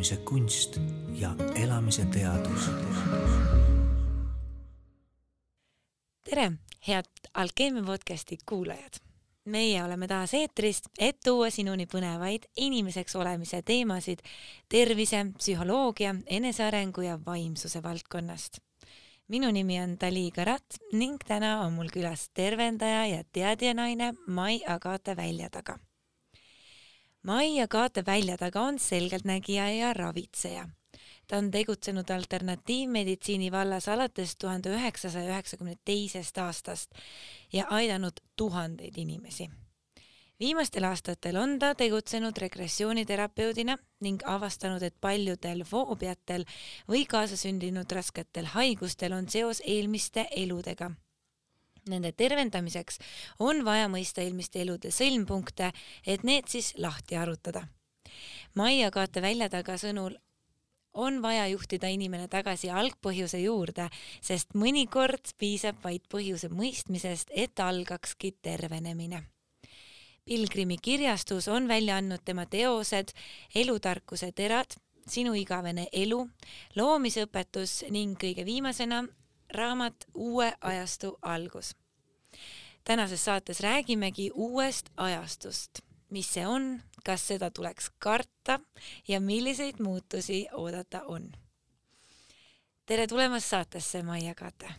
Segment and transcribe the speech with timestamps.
[0.00, 0.76] elamise kunst
[1.12, 2.70] ja elamise teadus.
[6.24, 6.52] tere,
[6.88, 7.04] head
[7.34, 8.96] Alkeemia podcasti kuulajad.
[9.44, 14.24] meie oleme taas eetris, et tuua sinuni põnevaid inimeseks olemise teemasid
[14.68, 18.58] tervise, psühholoogia, enesearengu ja vaimsuse valdkonnast.
[19.28, 25.16] minu nimi on Dali Karat ning täna on mul külas tervendaja ja teadjanaine Mai Agate
[25.16, 25.78] Väljataga
[27.22, 30.68] Maia Kaate välja taga on selgeltnägija ja ravitseja.
[31.26, 36.90] ta on tegutsenud alternatiivmeditsiini vallas alates tuhande üheksasaja üheksakümne teisest aastast
[37.52, 39.50] ja aidanud tuhandeid inimesi.
[40.40, 46.44] viimastel aastatel on ta tegutsenud regressiooniterapeudina ning avastanud, et paljudel foobiatel
[46.88, 50.90] või kaasasündinud rasketel haigustel on seos eelmiste eludega
[51.88, 52.98] Nende tervendamiseks
[53.38, 55.72] on vaja mõista eelmiste elude sõlmpunkte,
[56.06, 57.64] et need siis lahti arutada.
[58.54, 60.16] Maia Kaate väljataga sõnul
[60.92, 63.88] on vaja juhtida inimene tagasi algpõhjuse juurde,
[64.20, 69.22] sest mõnikord piisab vaid põhjuse mõistmisest, et algakski tervenemine.
[70.24, 73.14] Pilgrimi kirjastus on välja andnud tema teosed
[73.54, 74.76] Elutarkuse terad,
[75.10, 76.20] Sinu igavene elu,
[76.76, 79.00] loomisõpetus ning kõige viimasena
[79.54, 81.76] raamat Uue ajastu algus.
[82.84, 85.78] tänases saates räägimegi uuest ajastust,
[86.10, 88.60] mis see on, kas seda tuleks karta
[89.08, 91.32] ja milliseid muutusi oodata on.
[92.86, 94.74] tere tulemast saatesse, Maia Kate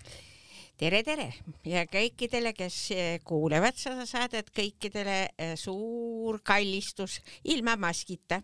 [0.77, 1.33] tere, tere
[1.65, 2.89] ja kõikidele, kes
[3.23, 8.41] kuulevad seda saadet, kõikidele eh, suur kallistus ilma maskita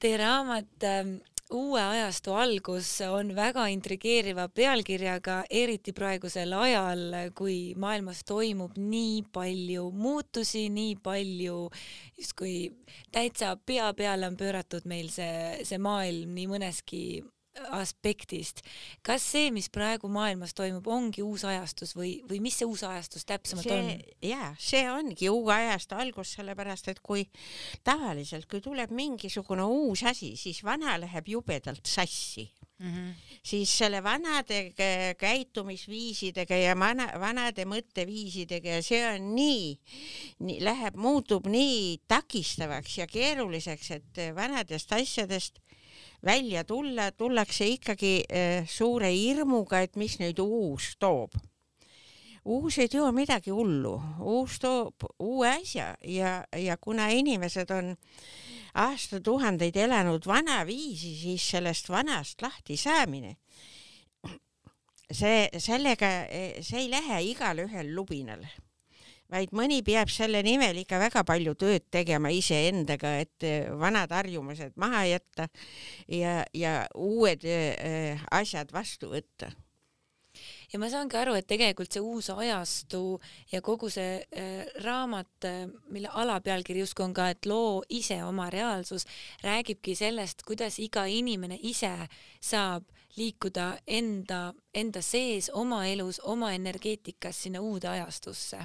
[0.00, 1.14] Teie raamat ähm,
[1.54, 7.04] uue ajastu algus on väga intrigeeriva pealkirjaga, eriti praegusel ajal,
[7.38, 11.58] kui maailmas toimub nii palju muutusi, nii palju
[12.18, 12.56] justkui
[13.14, 17.04] täitsa pea peale on pööratud meil see, see maailm nii mõneski
[17.74, 18.62] aspektist.
[19.06, 23.26] kas see, mis praegu maailmas toimub, ongi uus ajastus või, või mis see uus ajastus
[23.28, 24.02] täpsemalt see, on?
[24.26, 27.26] ja see ongi uue ajastu algus, sellepärast et kui
[27.86, 32.48] tavaliselt, kui tuleb mingisugune uus asi, siis vana läheb jubedalt sassi
[32.78, 32.90] mm.
[32.90, 33.14] -hmm.
[33.42, 34.72] siis selle vanade
[35.18, 39.78] käitumisviisidega ja vana, vanade mõtteviisidega ja see on nii,
[40.38, 45.60] nii, läheb, muutub nii takistavaks ja keeruliseks, et vanadest asjadest
[46.24, 51.36] välja tulla, tullakse ikkagi äh, suure hirmuga, et mis nüüd uus toob.
[52.44, 57.94] uus ei too midagi hullu, uus toob uue asja ja, ja kuna inimesed on
[58.74, 63.36] aastatuhandeid elanud vanaviisi, siis sellest vanast lahti saamine,
[65.10, 66.10] see, sellega,
[66.60, 68.44] see ei lähe igalühel lubinal
[69.32, 74.76] vaid mõni peab selle nimel ikka väga palju tööd tegema iseendaga, et eh, vanad harjumused
[74.80, 75.48] maha jätta
[76.08, 79.50] ja, ja uued äh, asjad vastu võtta.
[80.72, 83.20] Ja ma saangi aru, et tegelikult see uus ajastu
[83.52, 85.46] ja kogu see äh, raamat,
[85.94, 89.06] mille alapealkiri justkui on ka, et loo ise oma reaalsus,
[89.46, 91.94] räägibki sellest, kuidas iga inimene ise
[92.42, 98.64] saab liikuda enda, enda sees, oma elus, oma energeetikas sinna uude ajastusse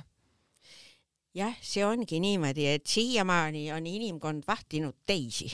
[1.39, 5.51] jah, see ongi niimoodi, et siiamaani on inimkond vahtinud teisi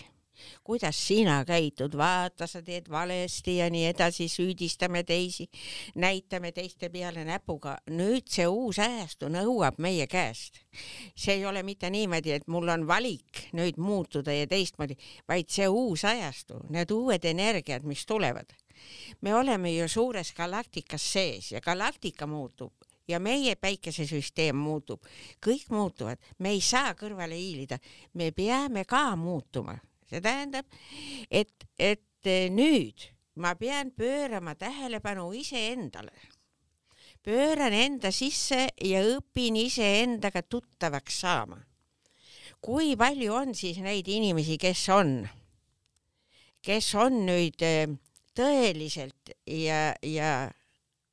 [0.64, 5.48] kuidas sina käitud, vaata, sa teed valesti ja nii edasi, süüdistame teisi,
[5.96, 7.78] näitame teiste peale näpuga.
[7.90, 10.62] nüüd see uus ajastu nõuab meie käest.
[11.16, 14.98] see ei ole mitte niimoodi, et mul on valik nüüd muutuda ja teistmoodi,
[15.28, 18.54] vaid see uus ajastu, need uued energiad, mis tulevad.
[19.22, 22.74] me oleme ju suures galaktikas sees ja galaktika muutub
[23.08, 25.06] ja meie päikesesüsteem muutub,
[25.44, 27.80] kõik muutuvad, me ei saa kõrvale hiilida,
[28.14, 29.78] me peame ka muutuma,
[30.10, 30.66] see tähendab,
[31.30, 36.14] et, et nüüd ma pean pöörama tähelepanu iseendale.
[37.26, 41.58] pööran enda sisse ja õpin iseendaga tuttavaks saama.
[42.62, 45.28] kui palju on siis neid inimesi, kes on,
[46.62, 47.90] kes on nüüd eh,
[48.34, 50.50] tõeliselt ja, ja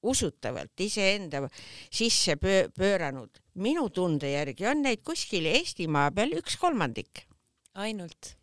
[0.02, 1.42] usutavalt iseenda
[1.90, 3.40] sisse pööranud.
[3.54, 7.26] minu tunde järgi on neid kuskil Eestimaa peal üks kolmandik.
[7.74, 8.36] ainult?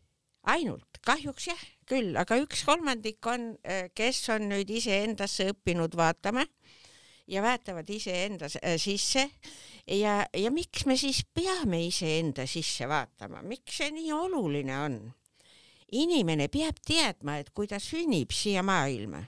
[0.43, 6.45] ainult, kahjuks jah, küll, aga üks kolmandik on, äh, kes on nüüd iseendasse õppinud vaatama
[7.29, 9.27] ja vaatavad iseenda äh, sisse
[9.85, 14.99] ja, ja miks me siis peame iseenda sisse vaatama, miks see nii oluline on?
[15.91, 19.23] inimene peab teadma, et kui ta sünnib siia maailma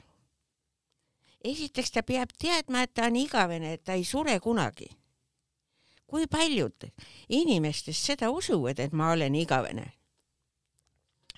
[1.44, 4.90] esiteks ta peab teadma, et ta on igavene, et ta ei sure kunagi.
[6.12, 6.90] kui paljud
[7.30, 9.86] inimestest seda usuvad, et ma olen igavene?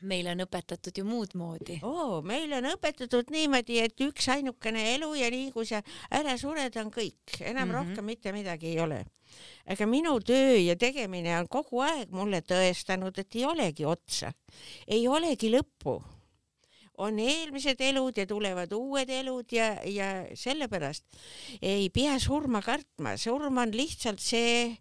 [0.04, 1.80] meile on õpetatud ju muud moodi.
[1.88, 6.92] oo, meile on õpetatud niimoodi, et üksainukene elu ja nii kui sa ära sured, on
[6.92, 7.78] kõik, enam mm -hmm.
[7.78, 9.06] rohkem mitte midagi ei ole.
[9.66, 14.34] aga minu töö ja tegemine on kogu aeg mulle tõestanud, et ei olegi otsa,
[14.88, 16.02] ei olegi lõppu
[16.98, 21.06] on eelmised elud ja tulevad uued elud ja, ja sellepärast
[21.62, 24.74] ei pea surma kartma, surm on lihtsalt see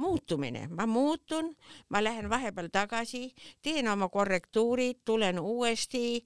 [0.00, 1.52] muutumine, ma muutun,
[1.88, 3.28] ma lähen vahepeal tagasi,
[3.62, 6.24] teen oma korrektuurid, tulen uuesti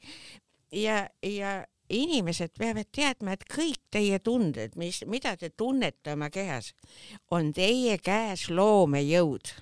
[0.72, 6.72] ja, ja inimesed peavad teadma, et kõik teie tunded, mis, mida te tunnete oma kehas,
[7.30, 9.52] on teie käes loomejõud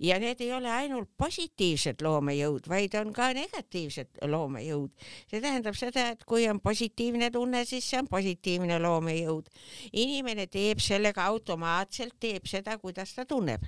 [0.00, 4.90] ja need ei ole ainult positiivsed loomejõud, vaid on ka negatiivsed loomejõud.
[5.30, 9.48] see tähendab seda, et kui on positiivne tunne, siis see on positiivne loomejõud.
[9.92, 13.64] inimene teeb sellega automaatselt, teeb seda, kuidas ta tunneb.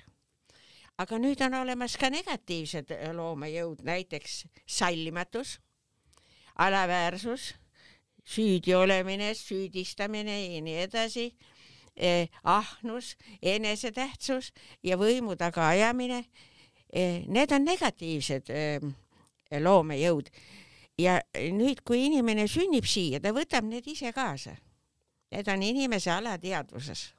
[0.99, 5.59] aga nüüd on olemas ka negatiivsed loomejõud, näiteks sallimatus,
[6.59, 7.55] alaväärsus,
[8.25, 11.33] süüdi olemine, süüdistamine ja nii edasi
[11.97, 14.53] eh, ahnus, enesetähtsus
[14.83, 16.25] ja võimu tagaajamine
[16.93, 17.25] eh,.
[17.27, 18.81] Need on negatiivsed eh,
[19.61, 20.29] loomejõud
[21.01, 24.57] ja nüüd, kui inimene sünnib siia, ta võtab need ise kaasa.
[25.33, 27.13] Need on inimese alateadvuses.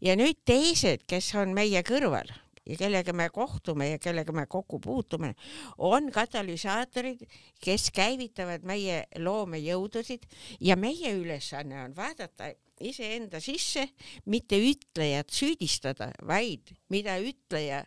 [0.00, 2.28] ja nüüd teised, kes on meie kõrval
[2.68, 5.34] ja kellega me kohtume ja kellega me kokku puutume,
[5.78, 7.24] on katalüsaatorid,
[7.64, 10.28] kes käivitavad meie loomejõudusid
[10.60, 13.88] ja meie ülesanne on vaadata iseenda sisse,
[14.26, 17.84] mitte ütlejat süüdistada, vaid mida ütleja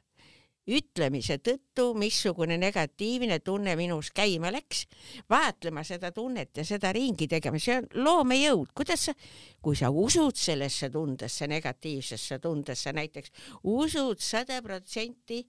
[0.69, 4.83] ütlemise tõttu, missugune negatiivne tunne minus käima läks,
[5.29, 9.15] vaatlema seda tunnet ja seda ringi tegema, see on loomejõud, kuidas sa,
[9.61, 13.33] kui sa usud sellesse tundesse, negatiivsesse tundesse, näiteks
[13.73, 15.41] usud sada protsenti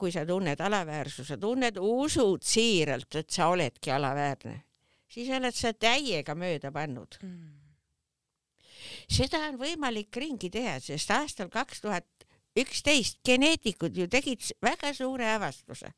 [0.00, 4.58] kui sa tunned alaväärsuse tunnet, usud siiralt, et sa oledki alaväärne,
[5.08, 7.20] siis oled sa täiega mööda pannud.
[7.22, 7.59] Mm
[9.10, 12.06] seda on võimalik ringi teha, sest aastal kaks tuhat
[12.58, 15.92] üksteist geneetikud ju tegid väga suure avastuse,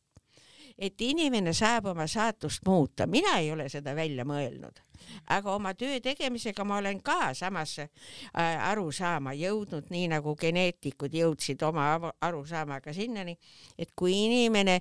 [0.79, 3.07] et inimene saab oma saatust muuta.
[3.07, 4.81] mina ei ole seda välja mõelnud,
[5.29, 11.63] aga oma töö tegemisega ma olen ka samasse äh, arusaama jõudnud, nii nagu geneetikud jõudsid
[11.63, 13.37] oma arusaamaga sinnani,
[13.79, 14.81] et kui inimene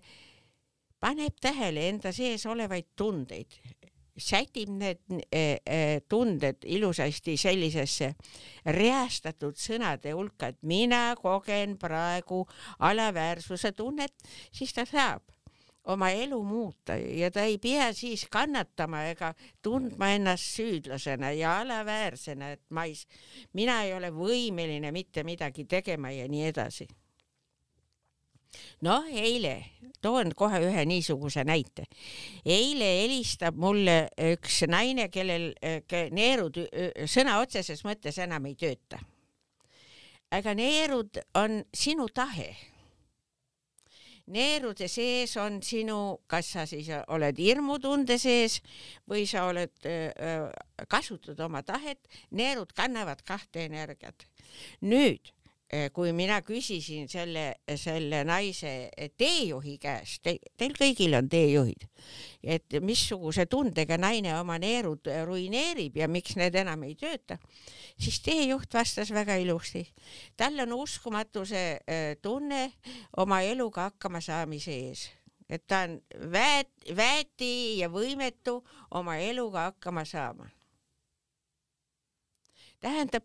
[0.99, 3.59] paneb tähele enda sees olevaid tundeid,
[4.17, 4.99] sätib need
[5.31, 8.13] eh, eh, tunded ilusasti sellisesse
[8.65, 12.43] reastatud sõnade hulka, et mina kogen praegu
[12.79, 14.13] alaväärsuse tunnet,
[14.51, 15.23] siis ta saab
[15.91, 22.51] oma elu muuta ja ta ei pea siis kannatama ega tundma ennast süüdlasena ja alaväärsena,
[22.51, 22.95] et ma ei,
[23.53, 26.87] mina ei ole võimeline mitte midagi tegema ja nii edasi
[28.85, 29.53] noh, eile,
[30.01, 31.85] toon kohe ühe niisuguse näite.
[32.45, 35.51] eile helistab mulle üks naine, kellel
[36.11, 36.59] neerud
[37.05, 38.99] sõna otseses mõttes enam ei tööta.
[40.31, 42.55] aga neerud on sinu tahe.
[44.31, 48.61] neerude sees on sinu, kas sa siis oled hirmutunde sees
[49.09, 49.73] või sa oled,
[50.87, 54.27] kasutad oma tahet, neerud kannavad kahte energiat.
[54.81, 55.33] nüüd
[55.95, 57.45] kui mina küsisin selle,
[57.79, 61.85] selle naise teejuhi käest te,, teil kõigil on teejuhid,
[62.43, 67.39] et missuguse tundega naine oma neerud ruineerib ja miks need enam ei tööta,
[67.95, 69.85] siis teejuht vastas väga ilusti.
[70.35, 72.73] tal on uskumatu see eh, tunne
[73.23, 75.07] oma eluga hakkama saamise ees
[75.51, 75.97] et ta on
[76.31, 80.47] väet, väeti ja võimetu oma eluga hakkama saama.
[82.81, 83.23] tähendab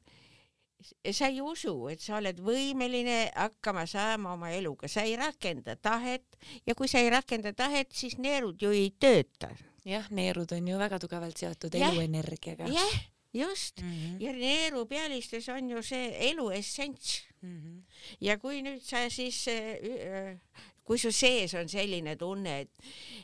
[1.12, 6.38] sa ei usu, et sa oled võimeline hakkama saama oma eluga, sa ei rakenda tahet
[6.66, 9.50] ja kui sa ei rakenda tahet, siis neerud ju ei tööta.
[9.86, 12.68] jah, neerud on ju väga tugevalt seotud eluenergiaga.
[12.72, 12.96] jah,
[13.32, 14.22] just mm -hmm.
[14.22, 17.60] ja neerupealistes on ju see elu essents mm.
[17.60, 17.82] -hmm.
[18.20, 20.38] ja kui nüüd sa siis äh,
[20.84, 22.70] kui su sees on selline tunne, et,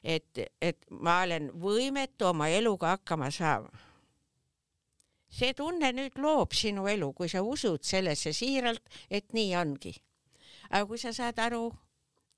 [0.04, 3.70] et, et ma olen võimetu oma eluga hakkama saama
[5.32, 9.94] see tunne nüüd loob sinu elu, kui sa usud sellesse siiralt, et nii ongi.
[10.72, 11.66] aga kui sa saad aru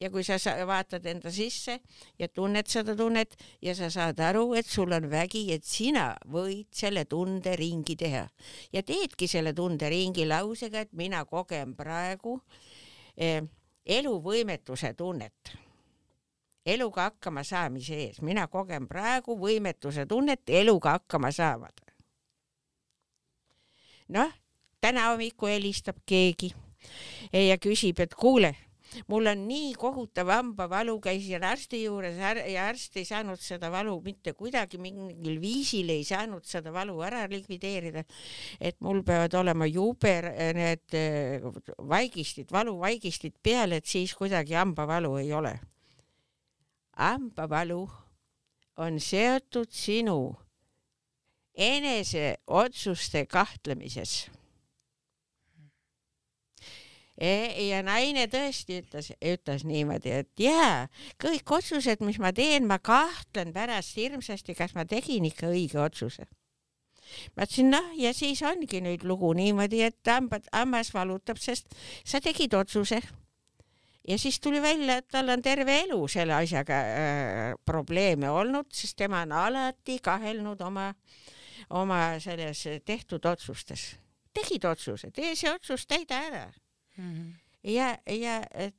[0.01, 0.37] ja kui sa
[0.67, 1.79] vaatad enda sisse
[2.19, 6.67] ja tunned seda tunnet ja sa saad aru, et sul on vägi, et sina võid
[6.75, 8.25] selle tunde ringi teha.
[8.73, 12.41] Ja teedki selle tunde ringi lausega, et mina kogen praegu
[13.17, 13.43] eh,
[13.87, 15.55] eluvõimetuse tunnet.
[16.65, 21.84] Eluga hakkama saamise ees, mina kogen praegu võimetuse tunnet eluga hakkama saavad
[24.09, 24.31] noh,
[24.81, 26.53] täna hommikul helistab keegi
[27.33, 28.53] ja küsib, et kuule,
[29.11, 34.35] mul on nii kohutav hambavalu, käisin arsti juures ja arst ei saanud seda valu mitte
[34.37, 38.05] kuidagi mingil viisil ei saanud seda valu ära likvideerida.
[38.61, 40.15] et mul peavad olema jube
[40.55, 41.43] need eh,
[41.79, 45.59] vaigistid, valuvaigistid peal, et siis kuidagi hambavalu ei ole.
[46.97, 47.89] hambavalu
[48.77, 50.37] on seotud sinu
[51.55, 54.25] eneseotsuste kahtlemises
[57.15, 57.31] E,
[57.69, 60.89] ja naine tõesti ütles, ütles niimoodi, et jaa,
[61.23, 66.27] kõik otsused, mis ma teen, ma kahtlen pärast hirmsasti, kas ma tegin ikka õige otsuse.
[67.37, 71.71] ma ütlesin, noh, ja siis ongi nüüd lugu niimoodi, et hambad, hammas valutab, sest
[72.03, 72.99] sa tegid otsuse.
[74.09, 78.99] ja siis tuli välja, et tal on terve elu selle asjaga äh, probleeme olnud, sest
[78.99, 80.91] tema on alati kahelnud oma,
[81.71, 83.97] oma selles tehtud otsustes.
[84.35, 86.53] tegid otsuse, tee see otsus, täida ära
[86.97, 87.13] mm.
[87.15, 87.33] -hmm.
[87.71, 88.75] ja, ja et,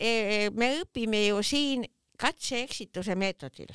[0.00, 1.84] e, me õpime ju siin
[2.18, 3.70] katse-eksituse meetodil.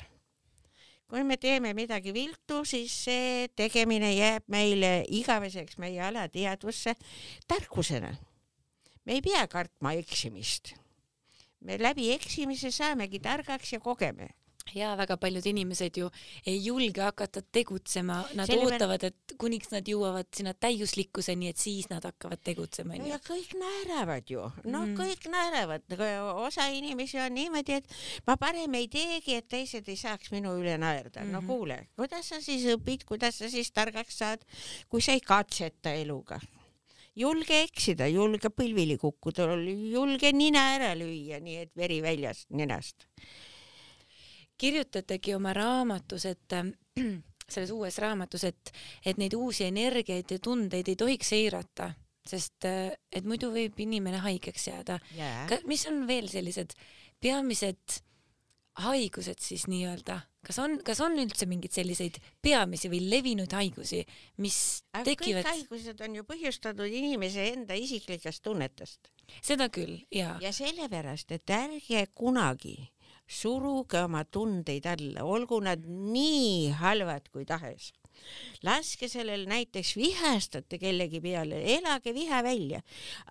[1.08, 6.94] kui me teeme midagi viltu, siis see tegemine jääb meile igaveseks meie alateadvusse
[7.46, 8.16] tarkusena.
[9.04, 10.74] me ei pea kartma eksimist.
[11.60, 14.28] me läbi eksimise saamegi targaks ja kogeme
[14.72, 16.08] ja väga paljud inimesed ju
[16.46, 21.88] ei julge hakata tegutsema, nad Selle ootavad, et kuniks nad jõuavad sinna täiuslikkuseni, et siis
[21.90, 22.96] nad hakkavad tegutsema.
[22.96, 24.96] ja kõik naeravad ju, no mm.
[24.98, 25.84] kõik naeravad,
[26.46, 27.94] osa inimesi on niimoodi, et
[28.26, 31.26] ma parem ei teegi, et teised ei saaks minu üle naerda mm.
[31.26, 31.32] -hmm.
[31.32, 31.46] no mhm.
[31.46, 34.44] kuule, kuidas sa siis õpid, kuidas sa siis targaks saad,
[34.88, 36.40] kui sa ei katseta eluga?
[37.14, 39.46] julge eksida, julge põlvili kukkuda,
[39.92, 43.06] julge nina ära lüüa, nii et veri väljas ninast
[44.64, 46.56] kirjutategi oma raamatus, et
[47.54, 48.72] selles uues raamatus, et,
[49.04, 51.92] et neid uusi energiaid ja tundeid ei tohiks eirata,
[52.24, 55.50] sest et muidu võib inimene haigeks jääda yeah..
[55.68, 56.72] mis on veel sellised
[57.20, 58.00] peamised
[58.82, 60.16] haigused siis nii-öelda,
[60.46, 64.00] kas on, kas on üldse mingeid selliseid peamisi või levinud haigusi,
[64.42, 64.58] mis
[64.90, 65.44] Aga tekivad?
[65.44, 69.12] kõik haigused on ju põhjustatud inimese enda isiklikest tunnetest.
[69.44, 70.36] seda küll, jaa.
[70.42, 72.76] ja sellepärast, et ärge kunagi
[73.26, 77.92] suruge oma tundeid alla, olgu nad nii halvad kui tahes
[78.64, 82.80] laske sellel näiteks vihastate kellegi peale, elage viha välja,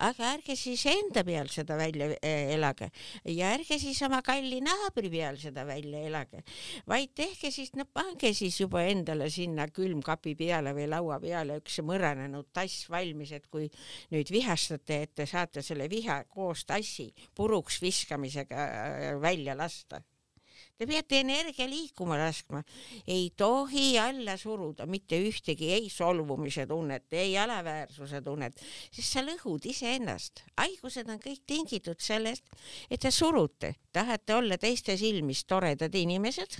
[0.06, 2.90] aga ärge siis enda peal seda välja äh, elage.
[3.24, 6.44] Ja ärge siis oma kalli naabri peal seda välja elage,
[6.90, 11.80] vaid tehke siis, no pange siis juba endale sinna külmkapi peale või laua peale üks
[11.84, 13.68] mõranenud tass valmis, et kui
[14.14, 20.02] nüüd vihastate, et te saate selle viha koos tassi puruks viskamisega äh, välja lasta
[20.74, 22.64] Te peate energia liikuma laskma,
[23.06, 28.58] ei tohi alla suruda mitte ühtegi ei solvumise tunnet, ei alaväärsuse tunnet,
[28.90, 30.42] sest sa lõhud iseennast.
[30.58, 32.50] haigused on kõik tingitud sellest,
[32.90, 36.58] et te surute, tahate olla teiste silmis toredad inimesed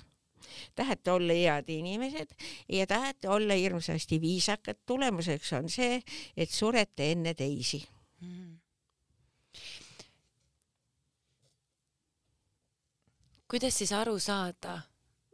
[0.76, 2.34] tahate olla head inimesed
[2.68, 6.02] ja tahate olla hirmsasti viisakad, tulemuseks on see,
[6.36, 7.80] et surete enne teisi
[8.20, 8.63] mm.
[13.50, 14.80] Kuidas siis aru saada,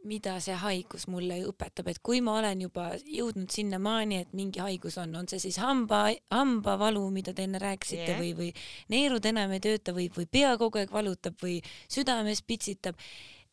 [0.03, 4.97] mida see haigus mulle õpetab, et kui ma olen juba jõudnud sinnamaani, et mingi haigus
[5.01, 8.21] on, on see siis hamba, hambavalu, mida te enne rääkisite yeah.
[8.21, 8.49] või, või
[8.93, 12.97] neerud enam ei tööta või, või pea kogu aeg valutab või südames pitsitab.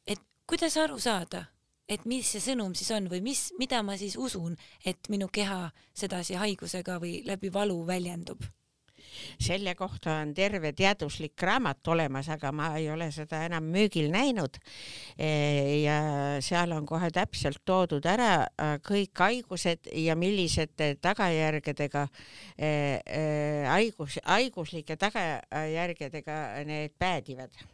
[0.07, 1.45] et kuidas aru saada,
[1.88, 5.69] et mis see sõnum siis on või mis, mida ma siis usun, et minu keha
[5.93, 8.41] sedasi haigusega või läbi valu väljendub
[9.41, 14.59] selle kohta on terve teaduslik raamat olemas, aga ma ei ole seda enam müügil näinud.
[15.19, 15.31] E,
[15.83, 15.99] ja
[16.45, 22.07] seal on kohe täpselt toodud ära äh, kõik haigused ja millisete tagajärgedega,
[22.57, 23.25] e, e,
[23.69, 26.38] haigus, haiguslike tagajärgedega
[26.69, 27.67] need päädivad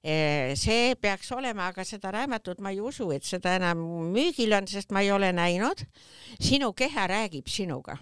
[0.00, 3.82] see peaks olema, aga seda raamatut ma ei usu, et seda enam
[4.14, 5.84] müügil on, sest ma ei ole näinud.
[6.40, 7.98] sinu keha räägib sinuga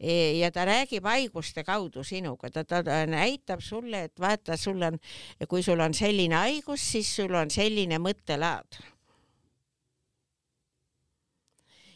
[0.00, 4.98] ja ta räägib haiguste kaudu sinuga, ta, ta, ta näitab sulle, et vaata, sul on,
[5.48, 8.82] kui sul on selline haigus, siis sul on selline mõttelaad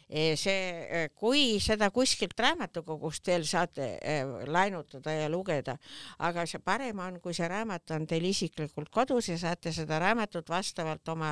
[0.11, 5.77] see, eh, kui seda kuskilt raamatukogust veel saate eh, laenutada ja lugeda,
[6.19, 10.49] aga see parem on, kui see raamat on teil isiklikult kodus ja saate seda raamatut
[10.51, 11.31] vastavalt oma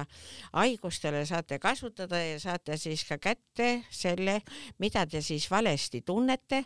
[0.53, 4.39] haigustele saate kasutada ja saate siis ka kätte selle,
[4.79, 6.63] mida te siis valesti tunnete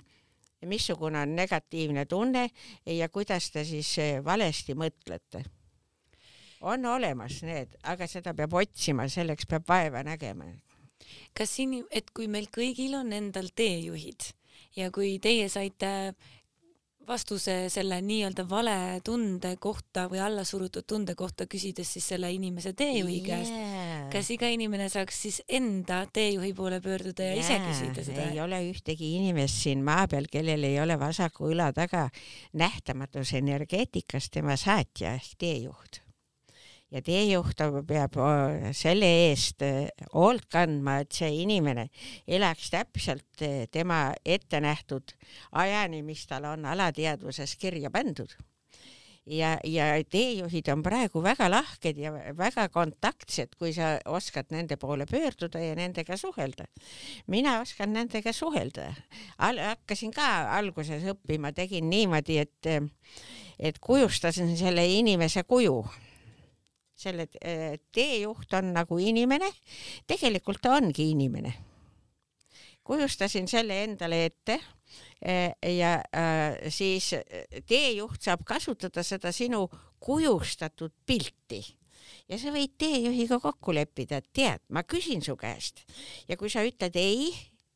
[0.64, 2.46] missugune on negatiivne tunne
[2.86, 5.44] ja kuidas te siis valesti mõtlete.
[6.62, 10.46] on olemas need, aga seda peab otsima, selleks peab vaeva nägema
[11.38, 14.32] kas siin, et kui meil kõigil on endal teejuhid
[14.78, 16.14] ja kui teie saite
[17.08, 23.20] vastuse selle nii-öelda vale tunde kohta või allasurutud tunde kohta, küsides siis selle inimese teejuhi
[23.26, 24.06] käest yeah.
[24.14, 28.30] kas iga inimene saaks siis enda teejuhi poole pöörduda ja ise küsida seda?
[28.32, 32.08] ei ole ühtegi inimest siin maa peal, kellel ei ole vasaku õla taga
[32.60, 36.03] nähtamatus energeetikas tema saatja ehk teejuht
[36.94, 38.18] ja teejuht peab
[38.78, 39.66] selle eest
[40.14, 41.88] hoolt kandma, et see inimene
[42.28, 45.16] elaks täpselt tema ette nähtud
[45.64, 48.30] ajani, mis tal on alateadvuses kirja pandud.
[49.26, 55.06] ja, ja teejuhid on praegu väga lahked ja väga kontaktsed, kui sa oskad nende poole
[55.10, 56.66] pöörduda ja nendega suhelda.
[57.28, 58.94] mina oskan nendega suhelda
[59.38, 59.58] Al.
[59.58, 62.74] hakkasin ka alguses õppima, tegin niimoodi, et,
[63.60, 65.82] et kujustasin selle inimese kuju
[66.96, 69.50] selle äh, teejuht on nagu inimene,
[70.08, 71.54] tegelikult ta ongi inimene.
[72.84, 74.58] kujustasin selle endale ette
[75.26, 77.14] äh, ja äh, siis
[77.68, 79.70] teejuht saab kasutada seda sinu
[80.00, 81.64] kujustatud pilti.
[82.28, 85.84] Ja sa võid teejuhiga kokku leppida, et tead, ma küsin su käest.
[86.28, 87.32] Ja kui sa ütled ei,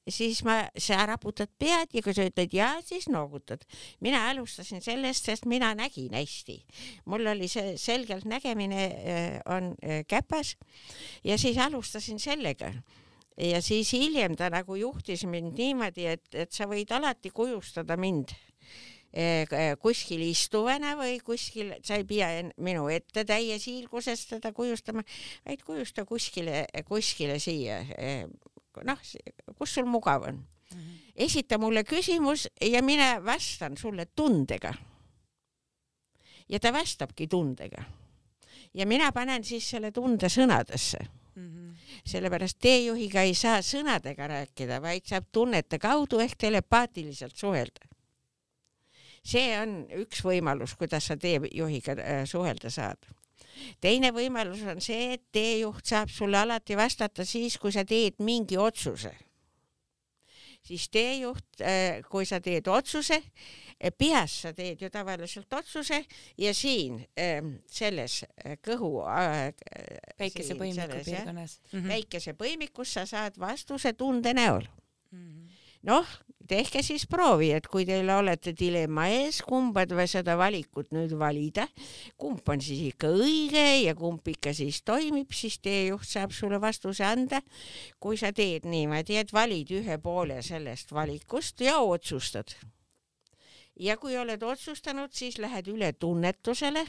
[0.09, 3.63] siis ma, sa raputad pead ja kui sa ütled jaa, siis noogutad.
[4.01, 6.63] mina alustasin sellest, sest mina nägin hästi.
[7.05, 10.55] mul oli see selgelt nägemine äh, on äh, käpas
[11.23, 12.73] ja siis alustasin sellega
[13.37, 18.33] ja siis hiljem ta nagu juhtis mind niimoodi, et, et sa võid alati kujustada mind
[19.13, 25.03] äh, kuskil istuvana või kuskil, sa ei pea minu ette täies hiilguses teda kujustama,
[25.45, 27.83] vaid kujusta kuskile, kuskile siia
[28.85, 28.99] noh,
[29.57, 30.79] kus sul mugav on mm.
[30.79, 31.11] -hmm.
[31.15, 34.73] esita mulle küsimus ja mine vastan sulle tundega.
[36.49, 37.83] ja ta vastabki tundega.
[38.73, 40.99] ja mina panen siis selle tunde sõnadesse
[41.35, 41.47] mm.
[41.47, 41.75] -hmm.
[42.05, 47.87] sellepärast teejuhiga ei saa sõnadega rääkida, vaid saab tunnete kaudu ehk telepaatiliselt suhelda.
[49.23, 53.17] see on üks võimalus, kuidas sa teejuhiga äh, suhelda saad
[53.83, 58.57] teine võimalus on see, et teejuht saab sulle alati vastata siis, kui sa teed mingi
[58.57, 59.13] otsuse.
[60.67, 63.21] siis teejuht, äh, kui sa teed otsuse,
[63.79, 66.01] äh, peas sa teed ju tavaliselt otsuse
[66.37, 68.99] ja siin ähm, selles äh, kõhu
[70.17, 71.87] päikesepõimiku piirkonnas mm -hmm.
[71.87, 74.67] päikesepõimikus sa saad vastuse tunde näol
[75.11, 75.56] mm -hmm.
[75.87, 76.07] Noh,
[76.47, 81.67] tehke siis proovi, et kui teil olete dilemma ees, kumba seda valikut nüüd valida,
[82.19, 87.03] kumb on siis ikka õige ja kumb ikka siis toimib, siis teejuht saab sulle vastuse
[87.05, 87.41] anda.
[87.99, 92.55] kui sa teed niimoodi, et valid ühe poole sellest valikust ja otsustad.
[93.79, 96.85] ja kui oled otsustanud, siis lähed üle tunnetusele.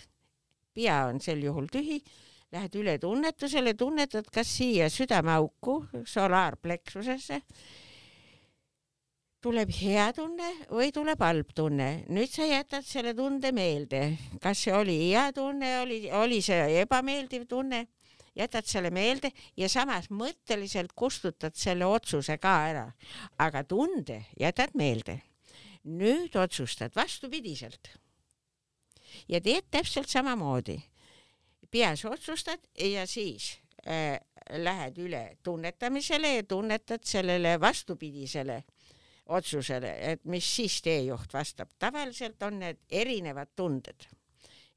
[0.75, 2.03] pea on sel juhul tühi
[2.53, 7.43] lähed üle tunnetusele, tunnetad, kas siia südameauku, solaarpleksusesse
[9.45, 12.05] tuleb hea tunne või tuleb halb tunne.
[12.11, 17.47] nüüd sa jätad selle tunde meelde, kas see oli hea tunne, oli, oli see ebameeldiv
[17.51, 17.85] tunne,
[18.39, 22.85] jätad selle meelde ja samas mõtteliselt kustutad selle otsuse ka ära,
[23.39, 25.23] aga tunde jätad meelde.
[25.89, 27.89] nüüd otsustad vastupidiselt
[29.29, 30.83] ja teed täpselt samamoodi.
[31.71, 34.19] peas otsustad ja siis äh,
[34.51, 38.65] lähed üle tunnetamisele ja tunnetad sellele vastupidisele
[39.29, 41.71] otsusele, et mis siis teejuht vastab.
[41.79, 44.09] tavaliselt on need erinevad tunded.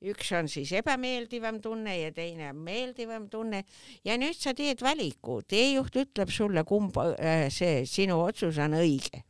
[0.01, 3.63] üks on siis ebameeldivam tunne ja teine on meeldivam tunne
[4.05, 9.21] ja nüüd sa teed valiku, teejuht ütleb sulle, kumb äh, see sinu otsus on õige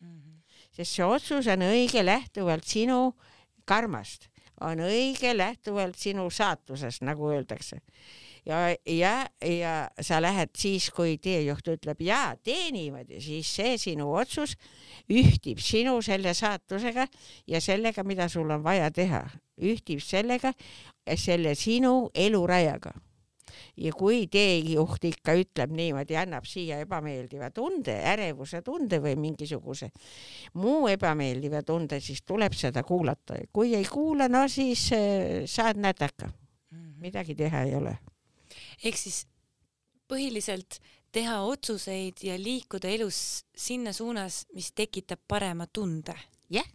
[0.00, 0.16] mm.
[0.16, 0.64] -hmm.
[0.74, 3.14] sest see otsus on õige lähtuvalt sinu
[3.64, 4.28] karmast,
[4.60, 7.80] on õige lähtuvalt sinu saatusest, nagu öeldakse
[8.48, 14.10] ja, ja, ja sa lähed siis, kui teejuht ütleb ja tee niimoodi, siis see sinu
[14.16, 14.56] otsus
[15.12, 17.06] ühtib sinu selle saatusega
[17.46, 19.24] ja sellega, mida sul on vaja teha,
[19.60, 20.54] ühtib sellega,
[21.16, 22.94] selle sinu elurajaga
[23.80, 29.90] ja kui teejuht ikka ütleb niimoodi, annab siia ebameeldiva tunde, ärevuse tunde või mingisuguse
[30.60, 33.40] muu ebameeldiva tunde, siis tuleb seda kuulata.
[33.52, 36.32] kui ei kuula, no siis äh, saad nädaka.
[36.68, 37.00] Mhm.
[37.00, 37.96] midagi teha ei ole
[38.84, 39.24] ehk siis
[40.08, 40.80] põhiliselt
[41.12, 46.16] teha otsuseid ja liikuda elus sinna suunas, mis tekitab parema tunde.
[46.48, 46.74] jah yeah.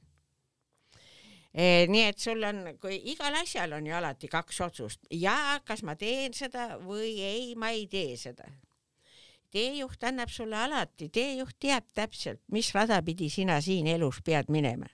[1.54, 5.94] Nii et sul on, kui igal asjal on ju alati kaks otsust ja kas ma
[5.96, 8.50] teen seda või ei, ma ei tee seda.
[9.54, 14.90] teejuht annab sulle alati, teejuht teab täpselt, mis rada pidi sina siin elus pead minema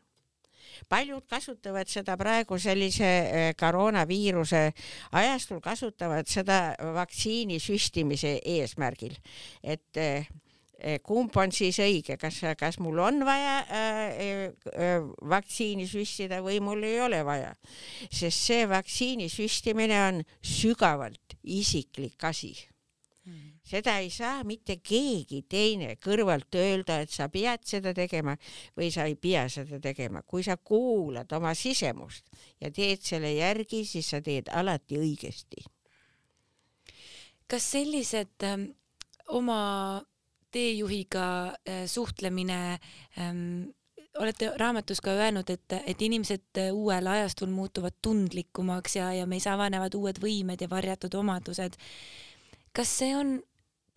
[0.90, 4.66] paljud kasutavad seda praegu sellise äh, koroonaviiruse
[5.12, 9.18] ajastul, kasutavad seda vaktsiini süstimise eesmärgil,
[9.64, 10.30] et äh,
[10.80, 16.86] Eh, kumb on siis õige, kas, kas mul on vaja äh, vaktsiini süstida või mul
[16.88, 17.52] ei ole vaja,
[18.08, 22.54] sest see vaktsiini süstimine on sügavalt isiklik asi.
[23.70, 28.36] Seda ei saa mitte keegi teine kõrvalt öelda, et sa pead seda tegema
[28.78, 30.24] või sa ei pea seda tegema.
[30.26, 32.26] kui sa kuulad oma sisemust
[32.62, 35.66] ja teed selle järgi, siis sa teed alati õigesti.
[37.48, 38.70] kas sellised ähm,
[39.28, 40.02] oma
[40.52, 42.80] teejuhiga äh, suhtlemine
[43.18, 43.70] ähm,
[44.20, 49.48] olete raamatus ka öelnud, et, et inimesed äh, uuel ajastul muutuvad tundlikumaks ja, ja meis
[49.48, 51.78] avanevad uued võimed ja varjatud omadused.
[52.74, 53.40] kas see on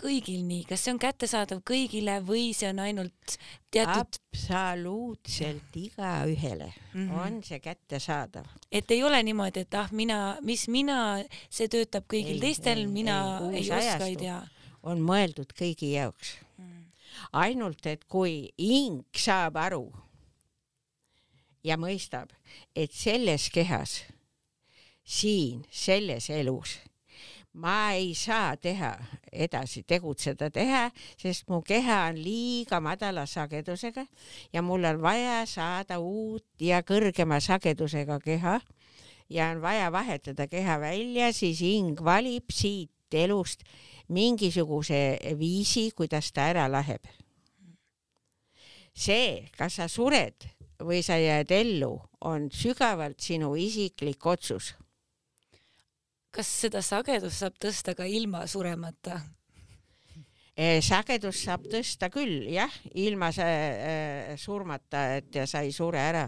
[0.02, 3.36] kõigil nii, kas see on kättesaadav kõigile või see on ainult
[3.72, 4.18] teatud?
[4.32, 7.18] absoluutselt igaühele mm -hmm.
[7.24, 8.46] on see kättesaadav.
[8.70, 13.40] et ei ole niimoodi, et ah, mina, mis mina, see töötab kõigil ei, teistel, mina
[13.52, 14.42] ei, ei oska, ei tea
[14.82, 16.86] on mõeldud kõigi jaoks mm..
[17.32, 19.84] ainult, et kui hing saab aru
[21.64, 22.32] ja mõistab,
[22.74, 24.02] et selles kehas,
[25.04, 26.80] siin, selles elus
[27.52, 28.94] ma ei saa teha
[29.32, 30.86] edasi, tegutseda teha,
[31.20, 34.06] sest mu keha on liiga madala sagedusega
[34.52, 38.60] ja mul on vaja saada uut ja kõrgema sagedusega keha
[39.28, 43.64] ja on vaja vahetada keha välja, siis hing valib siit elust
[44.08, 47.04] mingisuguse viisi, kuidas ta ära läheb.
[48.92, 50.44] see, kas sa sured
[50.84, 54.74] või sa jääd ellu, on sügavalt sinu isiklik otsus.
[56.32, 59.20] Kas seda sagedust saab tõsta ka ilma suremata?
[60.52, 66.26] Eh, sagedust saab tõsta küll, jah, ilma äh, surmata, et sa ei sure ära,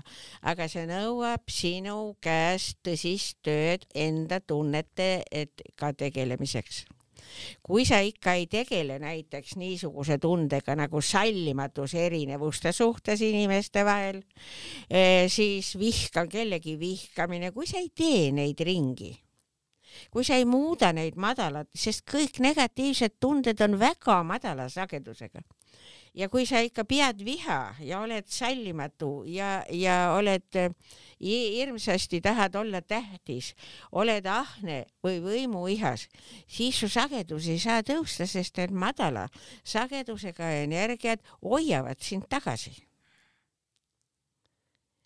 [0.49, 6.87] aga see nõuab sinu käest tõsist tööd enda tunnete et ka tegelemiseks.
[7.65, 14.23] Kui sa ikka ei tegele näiteks niisuguse tundega nagu sallimatus erinevuste suhtes inimeste vahel,
[14.89, 19.13] eh, siis vihka, kellegi vihkamine, kui sa ei tee neid ringi
[20.11, 25.43] kui sa ei muuda neid madalad, sest kõik negatiivsed tunded on väga madala sagedusega.
[26.15, 30.71] Ja kui sa ikka pead viha ja oled sallimatu ja, ja oled äh,
[31.19, 33.51] hirmsasti tahad olla tähtis,
[33.91, 36.07] oled ahne või võimuihas,
[36.47, 39.27] siis su sagedus ei saa tõusta, sest need madala
[39.67, 42.77] sagedusega energiat hoiavad sind tagasi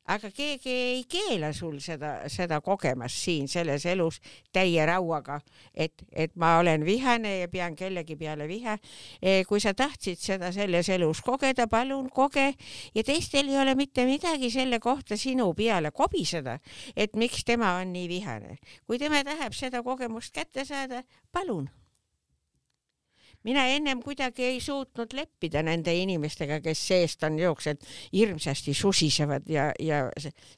[0.09, 4.21] aga keegi ei keela sul seda, seda kogemast siin selles elus
[4.55, 5.38] täie rauaga,
[5.75, 8.79] et, et ma olen vihane ja pean kellegi peale viha.
[9.21, 12.51] E, kui sa tahtsid seda selles elus kogeda, palun koge
[12.94, 16.59] ja teistel ei ole mitte midagi selle kohta sinu peale kobiseda,
[16.97, 18.59] et miks tema on nii vihane.
[18.87, 21.68] kui tema tahab seda kogemust kätte saada, palun
[23.44, 27.81] mina ennem kuidagi ei suutnud leppida nende inimestega, kes seest on jooksjad,
[28.12, 30.09] hirmsasti susisevad ja, ja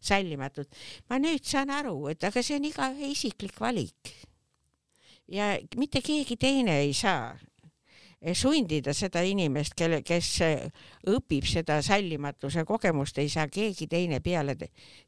[0.01, 0.67] sallimatud.
[1.11, 4.15] ma nüüd saan aru, et aga see on igaühe isiklik valik.
[5.29, 7.37] ja mitte keegi teine ei saa
[8.37, 10.35] sundida seda inimest, kelle, kes
[11.09, 14.57] õpib seda sallimatuse kogemust, ei saa keegi teine peale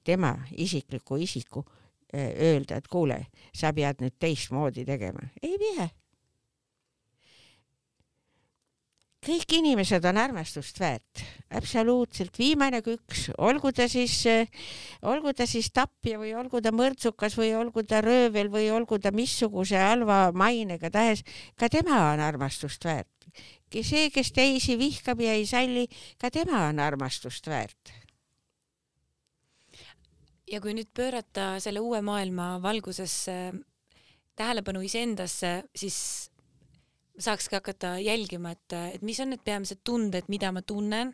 [0.05, 1.65] tema isikliku isiku
[2.13, 3.19] eh, öelda, et kuule,
[3.53, 5.29] sa pead nüüd teistmoodi tegema.
[5.43, 5.91] ei pea
[9.23, 11.23] kõik inimesed on armastust väärt,
[11.55, 14.17] absoluutselt, viimane küks, olgu ta siis,
[15.07, 19.13] olgu ta siis tapja või olgu ta mõrtsukas või olgu ta röövel või olgu ta
[19.15, 21.23] missuguse halva mainega tahes,
[21.55, 23.09] ka tema on armastust väärt.
[23.73, 25.87] see, kes teisi vihkab ja ei salli,
[26.19, 27.93] ka tema on armastust väärt.
[30.53, 33.31] ja kui nüüd pöörata selle uue maailma valguses
[34.37, 36.32] tähelepanu iseendasse, siis
[37.19, 41.13] saakski hakata jälgima, et, et mis on need peamised tunded, mida ma tunnen,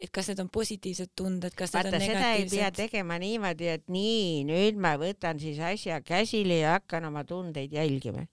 [0.00, 2.54] et kas need on positiivsed tunded, kas Vaata, need on negatiivsed.
[2.54, 7.10] seda ei pea tegema niimoodi, et nii, nüüd ma võtan siis asja käsile ja hakkan
[7.10, 8.24] oma tundeid jälgima.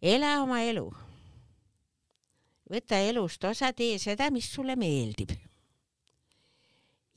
[0.00, 0.86] ela oma elu.
[2.70, 5.34] võta elust osa, tee seda, mis sulle meeldib.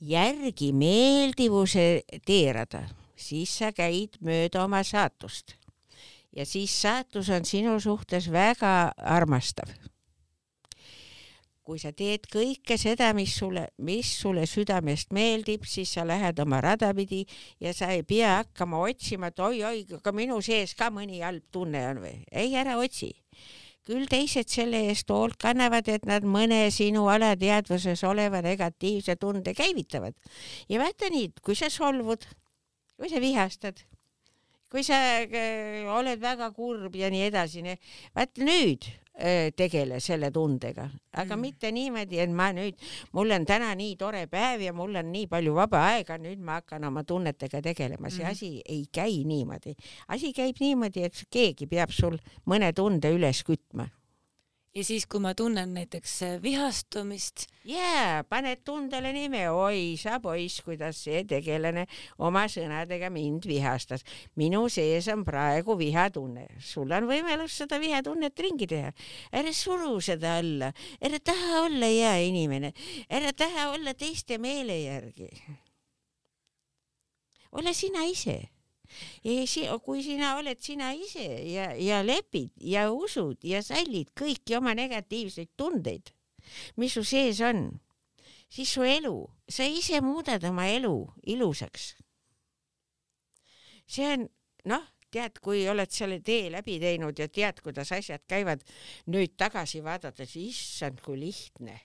[0.00, 2.84] järgi meeldivuse teerada,
[3.16, 5.56] siis sa käid mööda oma saatust
[6.36, 9.68] ja siis saatus on sinu suhtes väga armastav.
[11.64, 16.58] kui sa teed kõike seda, mis sulle, mis sulle südamest meeldib, siis sa lähed oma
[16.60, 17.22] rada pidi
[17.60, 21.86] ja sa ei pea hakkama otsima, et oi-oi, aga minu sees ka mõni halb tunne
[21.88, 22.18] on või.
[22.28, 23.14] ei, ära otsi
[23.84, 30.14] küll teised selle eest hoolt kannavad, et nad mõne sinu alateadvuses oleva negatiivse tunde käivitavad.
[30.68, 32.24] ja vaata nii, kui sa solvud,
[32.96, 33.84] kui sa vihastad,
[34.74, 37.62] kui sa äh, oled väga kurb ja nii edasi,
[38.16, 41.44] vaat nüüd äh, tegele selle tundega, aga mm.
[41.46, 42.82] mitte niimoodi, et ma nüüd,
[43.14, 46.58] mul on täna nii tore päev ja mul on nii palju vaba aega, nüüd ma
[46.58, 48.32] hakkan oma tunnetega tegelema, see mm.
[48.34, 49.76] asi ei käi niimoodi.
[50.10, 52.18] asi käib niimoodi, et keegi peab sul
[52.50, 53.86] mõne tunde üles kütma
[54.74, 57.46] ja siis, kui ma tunnen näiteks äh, vihastumist.
[57.64, 61.86] jaa, paned tundele nime, oi sa poiss, kuidas see tegelane
[62.18, 64.04] oma sõnadega mind vihastas.
[64.36, 68.90] minu sees on praegu vihatunne, sul on võimalus seda vihatunnet ringi teha.
[69.32, 72.74] ära suru seda alla, ära taha olla hea inimene,
[73.08, 75.30] ära taha olla teiste meele järgi.
[77.52, 78.40] ole sina ise
[79.84, 85.54] kui sina oled sina ise ja, ja lepid ja usud ja sallid kõiki oma negatiivseid
[85.56, 86.12] tundeid,
[86.76, 87.68] mis su sees on,
[88.48, 89.16] siis su elu,
[89.48, 91.94] sa ise muudad oma elu ilusaks.
[93.86, 94.28] see on,
[94.64, 98.64] noh, tead, kui oled selle tee läbi teinud ja tead, kuidas asjad käivad,
[99.12, 101.80] nüüd tagasi vaadates, issand, kui lihtne.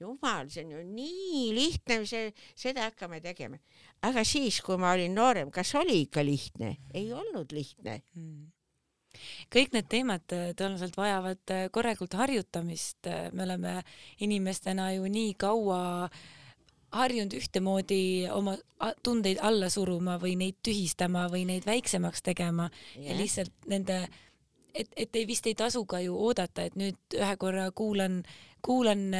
[0.00, 3.60] Jumal, see on ju nii lihtne, see, seda hakkame tegema.
[4.02, 6.76] Aga siis, kui ma olin noorem, kas oli ikka lihtne?
[6.94, 8.02] ei olnud lihtne.
[8.16, 8.50] Mm.
[9.52, 13.80] Kõik need teemad äh, tõenäoliselt vajavad äh, korralikult harjutamist, äh, me oleme
[14.24, 16.08] inimestena ju nii kaua
[16.92, 18.56] harjunud ühtemoodi oma
[19.04, 22.68] tundeid alla suruma või neid tühistama või neid väiksemaks tegema.
[22.96, 23.12] Yeah.
[23.12, 24.02] ja lihtsalt nende,
[24.74, 28.22] et, et ei vist ei tasu ka ju oodata, et nüüd ühe korra kuulan,
[28.62, 29.10] kuulan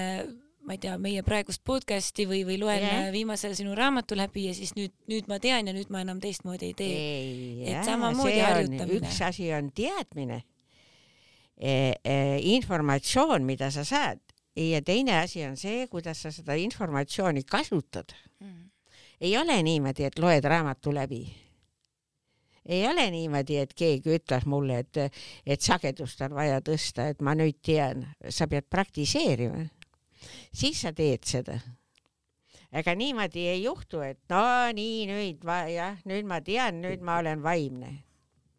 [0.63, 3.11] ma ei tea, meie praegust podcast'i või, või loen yeah.
[3.15, 6.71] viimase sinu raamatu läbi ja siis nüüd, nüüd ma tean ja nüüd ma enam teistmoodi
[6.71, 6.99] ei tee.
[7.73, 9.01] et samamoodi harjutamine.
[9.01, 10.43] üks asi on teadmine
[11.59, 12.17] e,, e,
[12.55, 14.23] informatsioon, mida sa saad
[14.57, 18.69] ja teine asi on see, kuidas sa seda informatsiooni kasutad mm..
[19.21, 21.25] ei ole niimoodi, et loed raamatu läbi
[22.67, 27.35] ei ole niimoodi, et keegi ütles mulle, et, et sagedust on vaja tõsta, et ma
[27.35, 29.67] nüüd tean, sa pead praktiseerima
[30.55, 31.59] siis sa teed seda.
[32.73, 37.19] ega niimoodi ei juhtu, et no nii nüüd ma jah, nüüd ma tean, nüüd ma
[37.21, 37.91] olen vaimne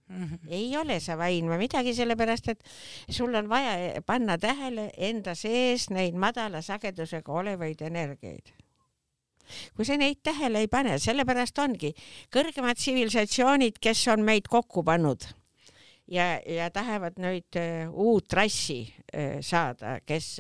[0.10, 0.24] mm.
[0.24, 0.40] -hmm.
[0.50, 2.64] ei ole sa vaimne midagi, sellepärast et
[3.10, 8.54] sul on vaja panna tähele enda sees neid madala sagedusega olevaid energiaid
[9.76, 11.94] kui sa neid tähele ei pane, sellepärast ongi
[12.34, 15.28] kõrgemad tsivilisatsioonid, kes on meid kokku pannud
[16.08, 20.40] ja, ja tahavad nüüd uh, uut rassi uh, saada, kes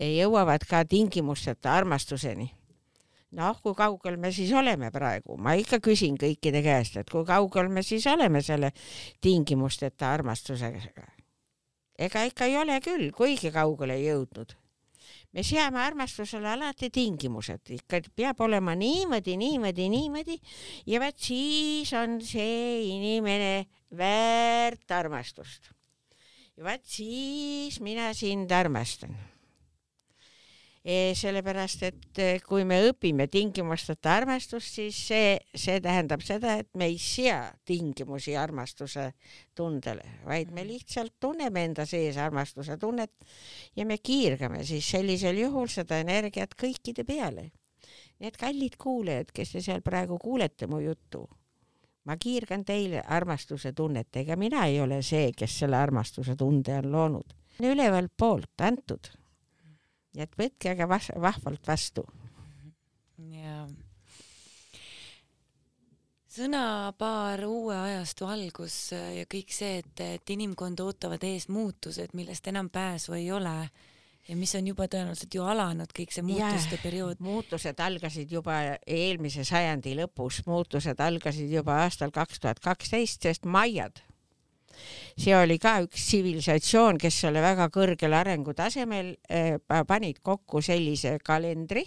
[0.00, 2.50] jõuavad ka tingimusteta armastuseni.
[3.36, 7.68] noh, kui kaugel me siis oleme praegu, ma ikka küsin kõikide käest, et kui kaugel
[7.68, 8.72] me siis oleme selle
[9.20, 11.06] tingimusteta armastusega.
[11.98, 14.56] ega ikka ei ole küll kuigi kaugele jõudnud.
[15.36, 20.38] Me seame armastusele alati tingimused, ikka peab olema niimoodi, niimoodi, niimoodi.
[20.88, 25.68] Ja vot siis on see inimene väärt armastust.
[26.56, 29.12] ja vot siis mina sind armastan
[30.86, 36.86] sellepärast et eh, kui me õpime tingimusteta armastust, siis see, see tähendab seda, et me
[36.92, 39.08] ei sea tingimusi armastuse
[39.56, 43.10] tundele, vaid me lihtsalt tunneme enda sees armastuse tunnet
[43.74, 47.50] ja me kiirgame siis sellisel juhul seda energiat kõikide peale.
[48.22, 51.26] Need kallid kuulajad, kes te seal praegu kuulete mu juttu,
[52.06, 56.92] ma kiirgan teile armastuse tunnet, ega mina ei ole see, kes selle armastuse tunde on
[56.94, 57.38] loonud.
[57.58, 59.16] ülevalt poolt antud
[60.16, 62.04] nii et võtke aga vas vahvalt vastu.
[63.32, 63.66] jaa.
[66.36, 72.72] sõnapaar uue ajastu algus ja kõik see, et, et inimkond ootavad ees muutused, millest enam
[72.72, 73.58] pääsu ei ole
[74.28, 77.20] ja mis on juba tõenäoliselt ju alanud, kõik see muutuste ja, periood.
[77.22, 84.02] muutused algasid juba eelmise sajandi lõpus, muutused algasid juba aastal kaks tuhat kaksteist, sest maiad
[85.16, 91.86] see oli ka üks tsivilisatsioon, kes oli väga kõrgel arengutasemel, eh, panid kokku sellise kalendri,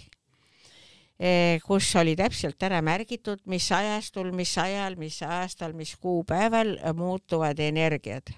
[1.18, 7.58] eh, kus oli täpselt ära märgitud, mis ajastul, mis ajal, mis aastal, mis kuupäeval muutuvad
[7.58, 8.34] energiad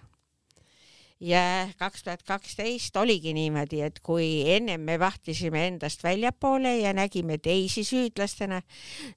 [1.22, 7.38] ja kaks tuhat kaksteist oligi niimoodi, et kui ennem me vahtisime endast väljapoole ja nägime
[7.42, 8.62] teisi süüdlastena,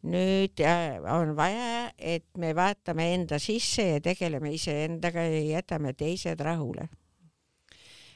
[0.06, 6.46] nüüd äh, on vaja, et me vaatame enda sisse ja tegeleme iseendaga ja jätame teised
[6.46, 6.90] rahule.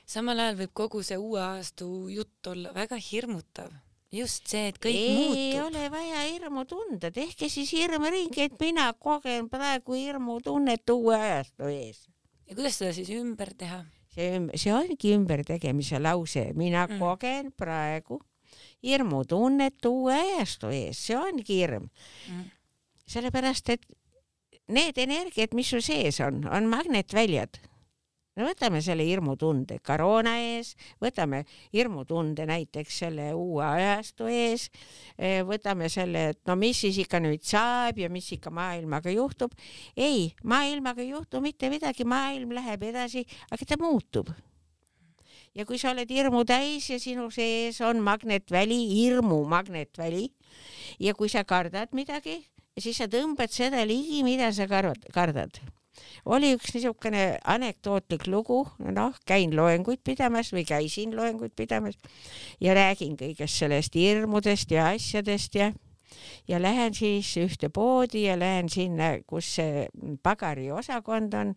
[0.09, 3.73] samal ajal võib kogu see uue ajastu jutt olla väga hirmutav
[4.11, 5.41] just see, et kõik ei muutub.
[5.41, 11.17] ei ole vaja hirmu tunda, tehke siis hirm ringi, et mina kogen praegu hirmutunnet uue
[11.17, 12.07] ajastu ees
[12.49, 13.83] ja kuidas seda siis ümber teha?
[14.13, 16.99] see, see ongi ümbertegemise lause, mina mm.
[17.01, 18.19] kogen praegu
[18.83, 21.89] hirmutunnet uue ajastu ees, see ongi hirm.
[22.29, 22.47] Mm..
[23.09, 23.85] sellepärast, et
[24.69, 27.61] need energiad, mis su sees on, on magnetväljad
[28.39, 30.73] no võtame selle hirmutunde koroona ees,
[31.03, 31.43] võtame
[31.75, 34.69] hirmutunde näiteks selle uue ajastu ees,
[35.17, 39.51] eh, võtame selle, et no mis siis ikka nüüd saab ja mis ikka maailmaga juhtub.
[39.95, 44.31] ei, maailmaga ei juhtu mitte midagi, maailm läheb edasi, aga ta muutub
[45.55, 50.29] ja kui sa oled hirmu täis ja sinu sees on magnetväli, hirmu magnetväli
[51.03, 52.39] ja kui sa kardad midagi,
[52.79, 55.59] siis sa tõmbad seda ligi, mida sa kardad
[56.25, 61.99] oli üks niisugune anekdootlik lugu, noh, käin loenguid pidamas või käisin loenguid pidamas
[62.61, 65.71] ja räägin kõigest sellest hirmudest ja asjadest ja
[66.47, 69.85] ja lähen siis ühte poodi ja lähen sinna, kus see
[70.23, 71.53] pagariosakond on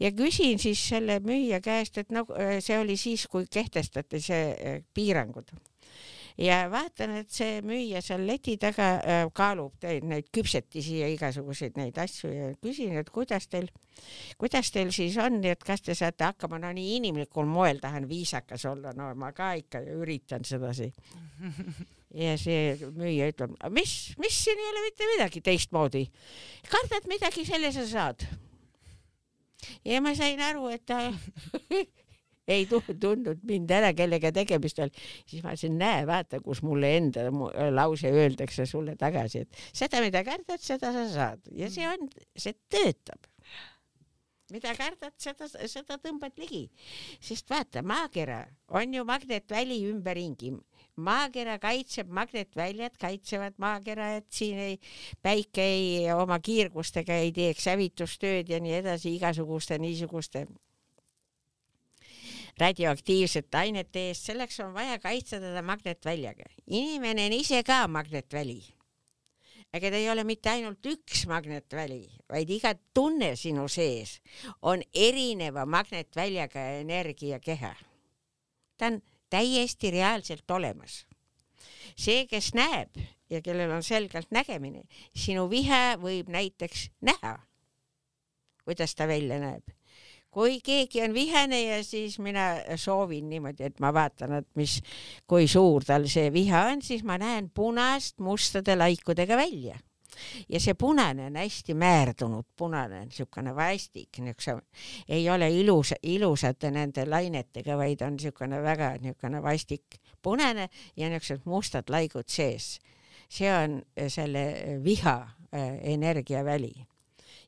[0.00, 2.26] ja küsin siis selle müüja käest, et no
[2.60, 5.54] see oli siis, kui kehtestati see eh, piirangud
[6.38, 11.98] ja vaatan, et see müüja seal leti taga äh, kaalub neid küpsetisi ja igasuguseid neid
[12.00, 13.70] asju ja küsin, et kuidas teil,
[14.40, 18.66] kuidas teil siis on, et kas te saate hakkama, no nii inimlikul moel tahan viisakas
[18.68, 20.92] olla, no ma ka ikka üritan sedasi.
[22.16, 26.06] ja see müüja ütleb, mis, mis siin ei ole mitte midagi teistmoodi.
[26.70, 28.28] kardad midagi, selle sa saad.
[29.84, 31.00] ja ma sain aru, et ta
[32.46, 37.26] ei tundnud mind ära, kellega tegemist oli, siis ma ütlesin, näe, vaata, kus mulle enda
[37.74, 41.48] lause öeldakse sulle tagasi, et seda, mida kardad, seda sa saad.
[41.56, 42.06] Ja see on,
[42.38, 43.26] see töötab.
[44.54, 46.68] mida kardad, seda, seda tõmbad ligi,
[47.18, 48.44] sest vaata, maakera
[48.78, 50.52] on ju magnetväli ümberringi.
[50.96, 54.78] Maakera kaitseb, magnetväljad kaitsevad maakera, et siin ei,
[55.20, 60.46] päike ei oma kiirgustega ei teeks hävitustööd ja nii edasi, igasuguste niisuguste
[62.60, 66.44] radioaktiivsete ainete eest, selleks on vaja kaitsta teda magnetväljaga.
[66.66, 68.62] inimene on ise ka magnetväli.
[69.74, 74.20] ega ta ei ole mitte ainult üks magnetväli, vaid iga tunne sinu sees
[74.62, 77.74] on erineva magnetväljaga energiakeha.
[78.76, 81.06] ta on täiesti reaalselt olemas.
[81.96, 82.96] see, kes näeb
[83.30, 84.82] ja kellel on selgelt nägemine,
[85.14, 87.38] sinu vihe võib näiteks näha,
[88.64, 89.75] kuidas ta välja näeb
[90.36, 94.78] kui keegi on vihane ja siis mina soovin niimoodi, et ma vaatan, et mis,
[95.24, 99.78] kui suur tal see viha on, siis ma näen punast mustade laikudega välja
[100.48, 104.64] ja see punane on hästi määrdunud, punane, niisugune vastik, niisugune,
[105.08, 111.48] ei ole ilus, ilusate nende lainetega, vaid on niisugune väga niisugune vastik punane ja niisugused
[111.48, 112.78] mustad laigud sees.
[113.28, 114.44] see on selle
[114.84, 115.16] viha
[115.50, 116.86] äh, energiaväli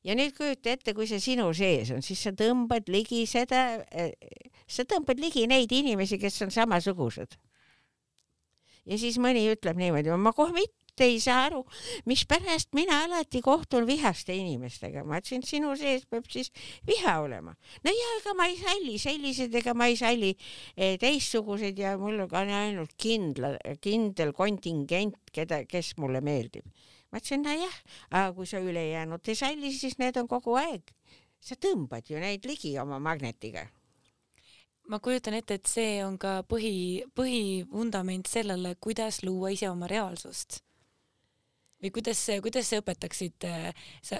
[0.08, 4.14] ja nüüd kujuta ette, kui see sinu sees on, siis sa tõmbad ligi seda, eh,
[4.68, 7.36] sa tõmbad ligi neid inimesi, kes on samasugused.
[8.88, 11.60] ja siis mõni ütleb niimoodi, ma kohe mitte ei saa aru,
[12.08, 15.04] mispärast mina alati kohtun vihaste inimestega.
[15.04, 16.50] ma ütlesin, sinu sees peab siis
[16.88, 17.54] viha olema.
[17.84, 20.32] no ja ega ma ei salli selliseid, ega ma ei salli
[20.76, 26.64] eh, teistsuguseid ja mul on ainult kindla, kindel kontingent, keda, kes mulle meeldib
[27.12, 30.94] ma ütlesin, nojah, aga kui sa ülejäänud ei salli, siis need on kogu aeg.
[31.40, 33.68] sa tõmbad ju neid ligi oma magnetiga.
[34.88, 40.62] ma kujutan ette, et see on ka põhi, põhivundament sellele, kuidas luua ise oma reaalsust
[41.78, 43.44] või kuidas, kuidas sa õpetaksid,
[44.02, 44.16] sa,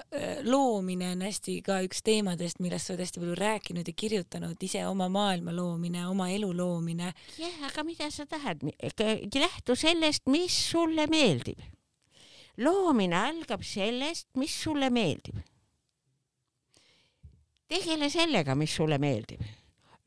[0.47, 4.85] loomine on hästi ka üks teemadest, millest sa oled hästi palju rääkinud ja kirjutanud, ise
[4.87, 7.11] oma maailma loomine, oma elu loomine.
[7.37, 8.63] jah, aga mida sa tahad,
[9.35, 11.59] lähtu sellest, mis sulle meeldib
[12.59, 15.39] loomine algab sellest, mis sulle meeldib.
[17.69, 19.41] tegele sellega, mis sulle meeldib.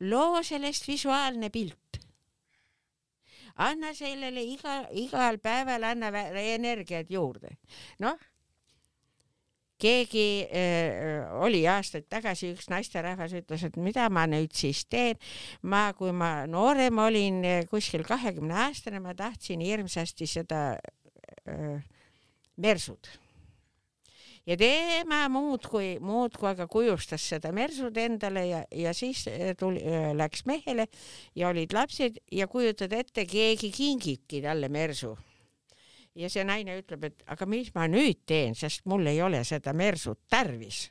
[0.01, 2.01] loo sellest visuaalne pilt.
[3.57, 6.13] anna sellele iga, igal päeval anna
[6.43, 7.57] energiat juurde.
[7.99, 8.19] noh,
[9.83, 15.17] keegi äh, oli aastaid tagasi, üks naisterahvas ütles, et mida ma nüüd siis teen.
[15.63, 20.63] ma, kui ma noorem olin, kuskil kahekümne aastane, ma tahtsin hirmsasti seda
[21.49, 21.81] äh,
[22.57, 23.09] mersud.
[24.47, 29.25] ja tema muudkui, muudkui aga kujustas seda mersud endale ja, ja siis
[29.59, 29.83] tuli,
[30.19, 30.89] läks mehele
[31.35, 35.15] ja olid lapsed ja kujutad ette, keegi kingibki talle mersu
[36.19, 39.73] ja see naine ütleb, et aga mis ma nüüd teen, sest mul ei ole seda
[39.77, 40.91] mersut tarvis.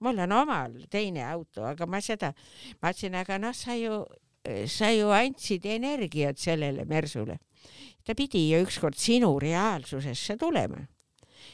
[0.00, 2.34] mul on omal teine auto, aga ma seda,
[2.82, 4.02] ma ütlesin, aga noh, sa ju,
[4.68, 7.38] sa ju andsid energiat sellele mersule
[8.06, 10.86] ta pidi ju ükskord sinu reaalsusesse tulema.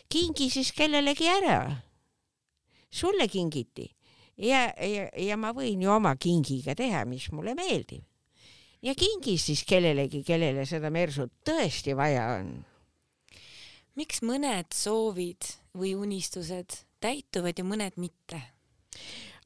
[0.08, 1.82] kingi siis kellelegi ära.
[2.90, 3.88] sulle kingiti
[4.36, 8.04] ja, ja, ja ma võin ju oma kingiga teha, mis mulle meeldib.
[8.82, 12.60] ja kingi siis kellelegi, kellele seda mersut tõesti vaja on
[13.98, 18.40] miks mõned soovid või unistused täituvad ja mõned mitte?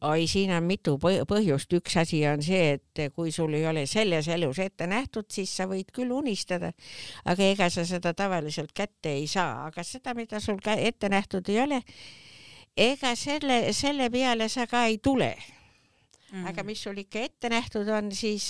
[0.06, 4.28] Oi, siin on mitu põhjust, üks asi on see, et kui sul ei ole selles
[4.32, 6.72] elus ette nähtud, siis sa võid küll unistada,
[7.24, 11.60] aga ega sa seda tavaliselt kätte ei saa, aga seda, mida sul ette nähtud ei
[11.64, 11.82] ole,
[12.76, 15.34] ega selle, selle peale sa ka ei tule.
[16.26, 16.42] Mm.
[16.50, 18.48] aga mis sul ikka ette nähtud on, siis,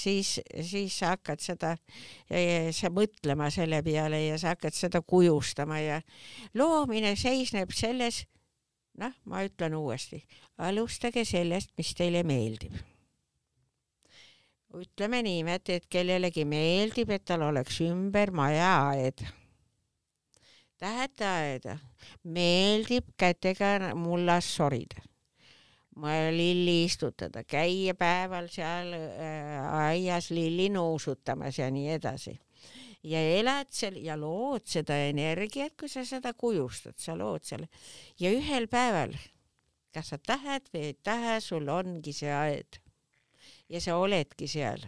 [0.00, 0.30] siis,
[0.64, 1.74] siis sa hakkad seda,
[2.72, 5.76] sa mõtlema selle peale ja sa hakkad seda kujustama.
[5.82, 5.98] Ja
[6.56, 8.22] loomine seisneb selles,
[8.98, 10.20] noh, ma ütlen uuesti,
[10.58, 12.76] alustage sellest, mis teile meeldib.
[14.78, 19.24] ütleme niimoodi, et kellelegi meeldib, et tal oleks ümber majaaed.
[20.78, 21.78] Tahate aeda?
[22.22, 25.02] meeldib kätega mullas sorida
[26.30, 32.36] lilli istutada, käia päeval seal äh, aias lilli nuusutamas ja nii edasi
[33.08, 37.68] ja elad seal ja lood seda energiat, kui sa seda kujustad, sa lood selle
[38.20, 39.14] ja ühel päeval,
[39.94, 42.80] kas sa tahad või ei taha, sul ongi see aed.
[43.68, 44.80] Ja sa oledki seal.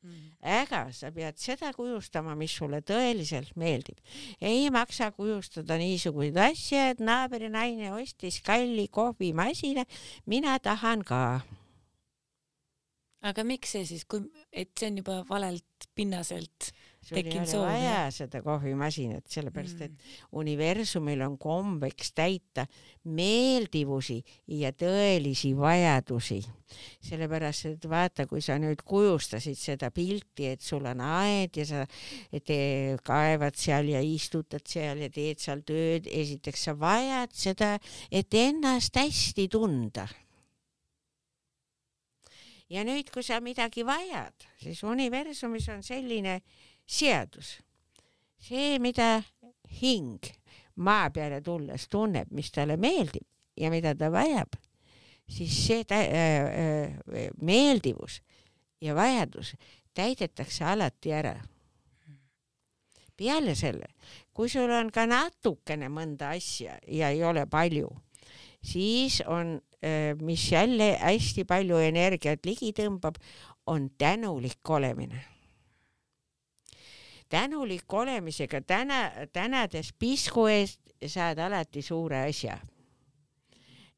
[0.00, 0.30] Mm..
[0.40, 3.98] aga sa pead seda kujustama, mis sulle tõeliselt meeldib.
[4.40, 9.84] ei maksa kujustada niisuguseid asju, et naabrinaine ostis kalli kohvimasina,
[10.24, 11.42] mina tahan ka.
[13.20, 16.72] aga miks see siis, kui, et see on juba valelt pinnaselt
[17.10, 19.86] ole soov, vaja seda kohvimasinat, sellepärast mm.
[19.88, 22.66] et universumil on kombeks täita
[23.08, 24.20] meeldivusi
[24.60, 26.40] ja tõelisi vajadusi.
[27.02, 31.84] sellepärast, et vaata, kui sa nüüd kujustasid seda pilti, et sul on aed ja sa
[32.46, 32.60] te
[33.02, 37.76] kaevad seal ja istutad seal ja teed seal tööd, esiteks sa vajad seda,
[38.12, 40.06] et ennast hästi tunda
[42.70, 46.38] ja nüüd, kui sa midagi vajad, siis universumis on selline
[46.90, 47.58] seadus.
[48.40, 49.22] see, mida
[49.82, 50.18] hing
[50.80, 53.26] maa peale tulles tunneb, mis talle meeldib
[53.60, 54.56] ja mida ta vajab,
[55.28, 58.22] siis see tä- äh, äh, meeldivus
[58.80, 59.54] ja vajadus
[59.94, 61.36] täidetakse alati ära.
[63.16, 63.86] peale selle,
[64.32, 67.90] kui sul on ka natukene mõnda asja ja ei ole palju,
[68.64, 73.20] siis on, äh, mis jälle hästi palju energiat ligi tõmbab,
[73.66, 75.20] on tänulik olemine
[77.30, 79.02] tänulik olemisega täna,
[79.32, 82.58] tänades pisku eest saad alati suure asja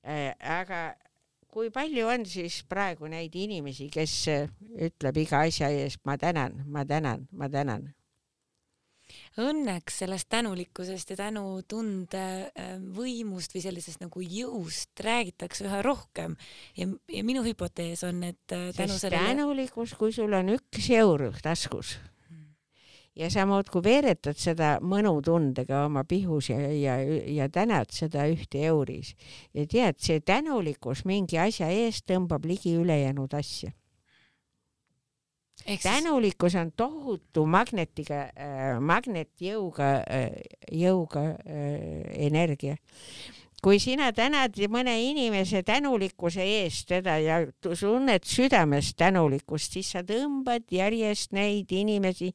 [0.06, 0.34] äh,.
[0.40, 0.92] aga
[1.52, 4.14] kui palju on siis praegu neid inimesi, kes
[4.88, 7.90] ütleb iga asja eest ma tänan, ma tänan, ma tänan?
[9.42, 16.36] Õnneks sellest tänulikkusest ja tänutunde äh, võimust või sellisest nagu jõust räägitakse üha rohkem
[16.78, 21.28] ja, ja minu hüpotees on, et äh, tänu sellele tänulikkus, kui sul on üks eur
[21.44, 21.98] taskus
[23.16, 26.96] ja sa muudkui veeretad seda mõnutundega oma pihus ja, ja,
[27.28, 29.12] ja tänad seda ühte euris
[29.54, 33.72] ja tead, see tänulikkus mingi asja eest tõmbab ligi ülejäänud asja.
[35.66, 35.84] Eks...
[35.84, 40.32] tänulikkus on tohutu magnetiga äh,, magnetjõuga äh,,
[40.72, 42.78] jõuga äh, energia
[43.62, 50.66] kui sina tänad mõne inimese tänulikkuse eest teda ja tunned südames tänulikkust, siis sa tõmbad
[50.74, 52.32] järjest neid inimesi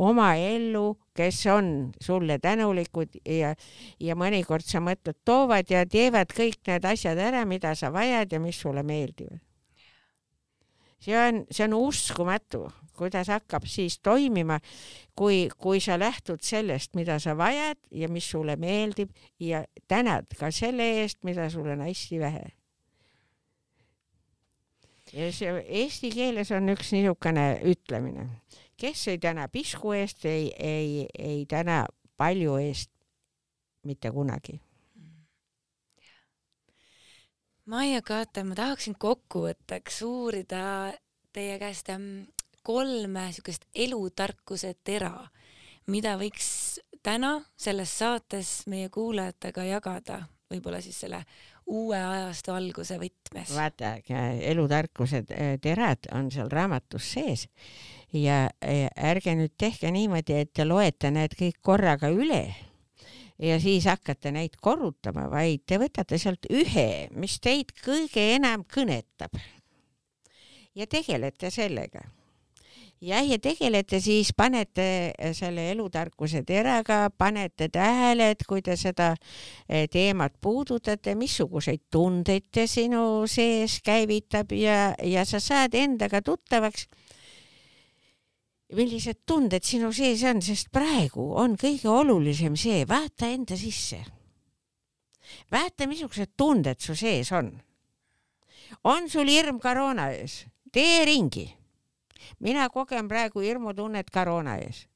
[0.00, 1.68] oma ellu, kes on
[2.00, 3.52] sulle tänulikud ja,
[4.00, 8.40] ja mõnikord sa mõtled, toovad ja teevad kõik need asjad ära, mida sa vajad ja
[8.40, 9.40] mis sulle meeldivad.
[11.00, 12.70] see on, see on uskumatu
[13.00, 14.60] kuidas hakkab siis toimima,
[15.16, 20.52] kui, kui sa lähtud sellest, mida sa vajad ja mis sulle meeldib ja tänad ka
[20.52, 22.46] selle eest, mida sul on hästi vähe.
[25.12, 28.28] ja see eesti keeles on üks niisugune ütlemine,
[28.78, 31.86] kes ei täna pisku eest, ei, ei, ei täna
[32.20, 32.92] palju eest
[33.82, 34.60] mitte kunagi
[37.70, 40.62] Maia Kaate, ma tahaksin kokkuvõtteks uurida
[41.30, 41.90] teie käest
[42.70, 45.14] kolme niisugust elutarkuse tera,
[45.90, 51.24] mida võiks täna selles saates meie kuulajatega jagada, võib-olla siis selle
[51.70, 53.52] uue ajastu alguse võtmes.
[53.54, 53.96] vaata,
[54.52, 55.22] elutarkuse
[55.62, 57.46] terad on seal raamatus sees
[58.14, 62.44] ja ärge nüüd tehke niimoodi, et te loete need kõik korraga üle
[63.40, 69.34] ja siis hakkate neid korrutama, vaid te võtate sealt ühe, mis teid kõige enam kõnetab.
[70.74, 72.06] ja tegelete sellega
[73.00, 79.12] jah, ja tegelete siis, panete äh, selle elutarkuse teraga, panete tähele, et kui te seda
[79.14, 86.88] äh, teemat puudutate, missuguseid tundeid te sinu sees käivitab ja, ja sa saad endaga tuttavaks.
[88.70, 94.04] millised tunded sinu sees on, sest praegu on kõige olulisem see, vaata enda sisse.
[95.50, 97.50] vaata, missugused tunded su sees on.
[98.84, 100.44] on sul hirm koroona ees?
[100.72, 101.59] tee ringi.
[102.40, 104.86] Mina kogen praegu hirmutunnet koroona ees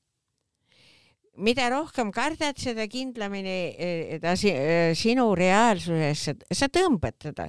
[1.36, 7.48] mida rohkem kardad, seda kindlamini eh, ta eh, sinu reaalsusesse, sa tõmbad teda,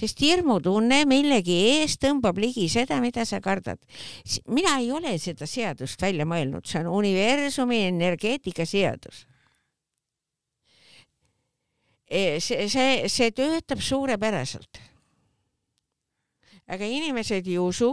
[0.00, 3.80] sest hirmutunne millegi ees tõmbab ligi seda, mida sa kardad.
[4.46, 9.26] mina ei ole seda seadust välja mõelnud, see on universumi energeetika seadus.
[12.12, 14.80] Eh, see, see, see töötab suurepäraselt.
[16.72, 17.90] aga inimesed ei usu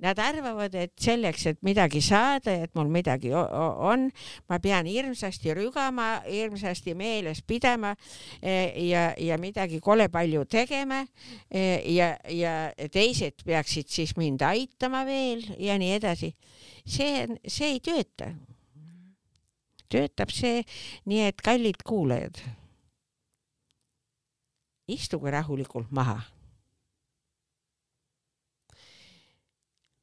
[0.00, 4.06] Nad arvavad, et selleks, et midagi saada, et mul midagi on,
[4.48, 7.92] ma pean hirmsasti rügama, hirmsasti meeles pidama
[8.40, 11.02] eh, ja, ja midagi kole palju tegema
[11.50, 12.54] eh, ja, ja
[12.92, 16.32] teised peaksid siis mind aitama veel ja nii edasi.
[16.86, 18.32] see, see ei tööta.
[19.90, 20.64] töötab see
[21.10, 22.40] nii, et kallid kuulajad,
[24.88, 26.22] istuge rahulikult maha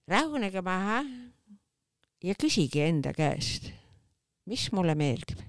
[0.08, 1.02] rahunege maha
[2.24, 3.70] ja küsige enda käest,
[4.48, 5.44] mis mulle meeldib.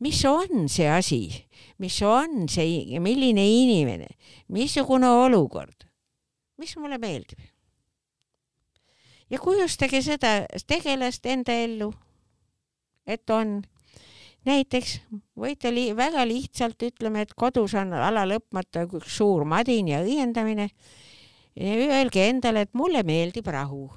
[0.00, 1.46] mis on see asi,
[1.78, 4.08] mis on see, milline inimene,
[4.48, 5.84] missugune olukord,
[6.58, 7.38] mis mulle meeldib.
[9.30, 11.92] ja kujustage seda tegelast enda ellu,
[13.06, 13.60] et on
[14.48, 14.96] näiteks
[15.38, 20.70] võite li väga lihtsalt ütleme, et kodus on ala lõpmata üks suur madin ja õiendamine
[21.58, 23.90] öelge endale, et mulle meeldib rahu.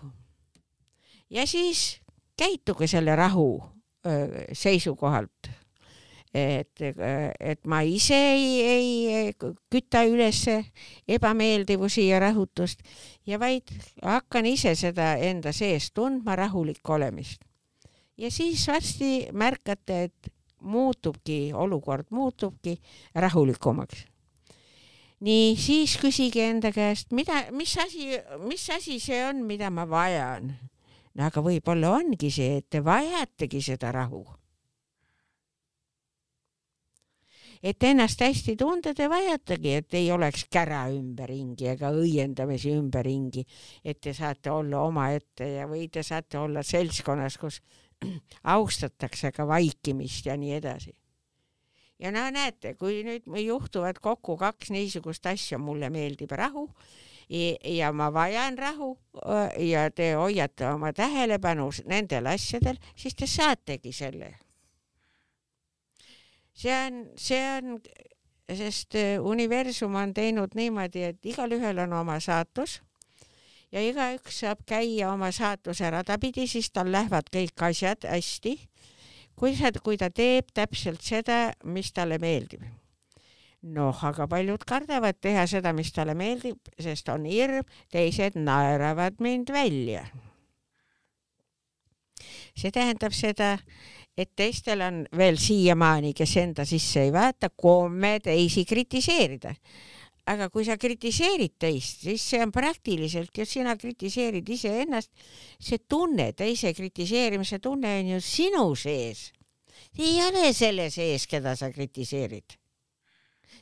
[1.29, 2.01] ja siis
[2.37, 3.63] käituge selle rahu
[4.53, 5.49] seisukohalt.
[6.33, 6.81] et,
[7.39, 9.33] et ma ise ei, ei
[9.69, 10.39] küta üles
[11.07, 12.81] ebameeldivusi ja rahutust
[13.29, 13.69] ja vaid
[14.01, 17.41] hakkan ise seda enda sees tundma rahulik olemist.
[18.17, 22.79] ja siis varsti märkate, et muutubki, olukord muutubki
[23.15, 24.07] rahulikumaks
[25.23, 28.11] nii, siis küsige enda käest, mida, mis asi,
[28.43, 30.53] mis asi see on, mida ma vajan.
[31.13, 34.23] no aga võib-olla ongi see, et te vajategi seda rahu.
[37.63, 43.45] et ennast hästi tunda, te vajategi, et ei oleks kära ümberringi ega õiendamisi ümberringi,
[43.85, 47.61] et te saate olla omaette ja või te saate olla seltskonnas, kus
[48.57, 50.91] austatakse ka vaikimist ja nii edasi
[52.03, 56.67] ja no näete, kui nüüd juhtuvad kokku kaks niisugust asja, mulle meeldib rahu
[57.29, 58.89] ja ma vajan rahu
[59.57, 64.33] ja te hoiate oma tähelepanu nendel asjadel, siis te saategi selle.
[66.53, 67.79] see on, see on,
[68.53, 72.81] sest universum on teinud niimoodi, et igalühel on oma saatus
[73.71, 78.59] ja igaüks saab käia oma saatuse rada pidi, siis tal lähevad kõik asjad hästi
[79.39, 82.63] kui sa, kui ta teeb täpselt seda, mis talle meeldib.
[83.63, 89.53] noh, aga paljud kardavad teha seda, mis talle meeldib, sest on hirm, teised naeravad mind
[89.55, 90.05] välja.
[92.55, 93.57] see tähendab seda,
[94.17, 99.55] et teistel on veel siiamaani, kes enda sisse ei vaata, komme teisi kritiseerida
[100.25, 105.11] aga kui sa kritiseerid teist, siis see on praktiliselt ju sina kritiseerid iseennast.
[105.59, 109.31] see tunne, teise kritiseerimise tunne on ju sinu sees.
[109.97, 112.55] ei ole selle sees, keda sa kritiseerid.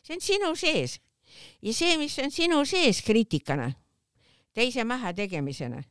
[0.04, 1.00] see on sinu sees
[1.62, 3.72] ja see, mis on sinu sees kriitikana,
[4.54, 5.82] teise mahategemisena,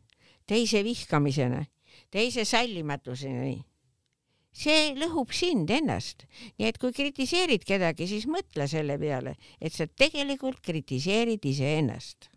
[0.46, 1.64] teise vihkamisena,
[2.10, 3.64] teise sallimatuseni
[4.52, 6.26] see lõhub sind ennast.
[6.58, 12.30] nii et kui kritiseerid kedagi, siis mõtle selle peale, et sa tegelikult kritiseerid iseennast.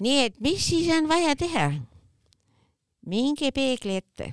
[0.00, 1.70] nii et mis siis on vaja teha?
[3.06, 4.32] minge peegli ette.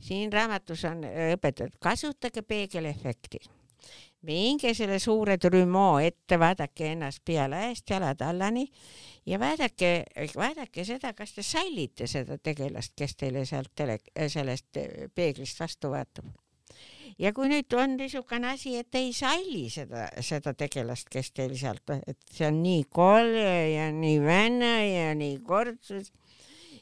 [0.00, 3.40] siin raamatus on õpetatud, kasutage peegelefekti
[4.26, 8.66] minge selle suure trümoo ette, vaadake ennast pealaest jalad allani
[9.26, 9.92] ja vaadake,
[10.36, 13.98] vaadake seda, kas te sallite seda tegelast, kes teile sealt tele,
[14.32, 14.78] sellest
[15.14, 16.28] peeglist vastu vaatab.
[17.18, 21.96] ja kui nüüd on niisugune asi, et ei salli seda, seda tegelast, kes teil sealt,
[22.06, 26.12] et see on nii kole ja nii vänne ja nii kordsus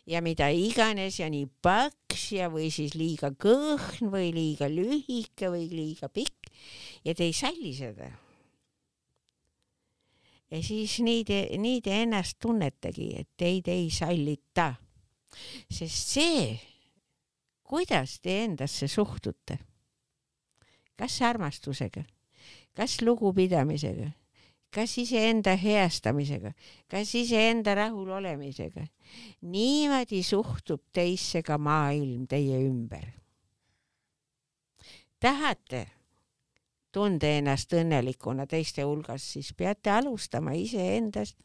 [0.07, 5.68] ja mida iganes ja nii paks ja, või siis liiga kõhn või liiga lühike või
[5.72, 6.53] liiga pikk
[7.05, 8.11] ja te ei salli seda.
[10.55, 14.75] Ja siis nii te, nii te ennast tunnetegi, et teid ei sallita.
[15.71, 16.51] sest see,
[17.67, 19.59] kuidas te endasse suhtute,
[20.95, 22.05] kas armastusega,
[22.77, 24.13] kas lugupidamisega,
[24.71, 26.55] kas iseenda heastamisega,
[26.91, 28.87] kas iseenda rahulolemisega.
[29.43, 33.11] niimoodi suhtub teisse ka maailm teie ümber.
[35.19, 35.87] tahate
[36.95, 41.36] tunda ennast õnnelikuna teiste hulgas, siis peate alustama iseendast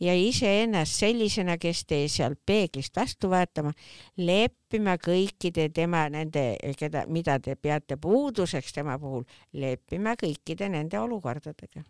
[0.00, 3.74] ja iseennast sellisena, kes teie sealt peeglist vastu vaatama,
[4.16, 11.84] leppima kõikide tema nende, keda, mida te peate puuduseks tema puhul, leppima kõikide nende olukordadega.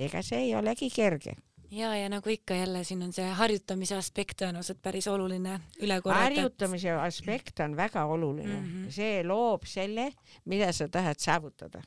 [0.00, 1.36] ega see ei olegi kerge
[1.70, 6.24] ja, ja nagu ikka jälle siin on see harjutamise aspekt tõenäoliselt päris oluline üle korrata.
[6.24, 8.90] harjutamise aspekt on väga oluline mm, -hmm.
[8.90, 10.10] see loob selle,
[10.44, 11.82] mida sa tahad saavutada.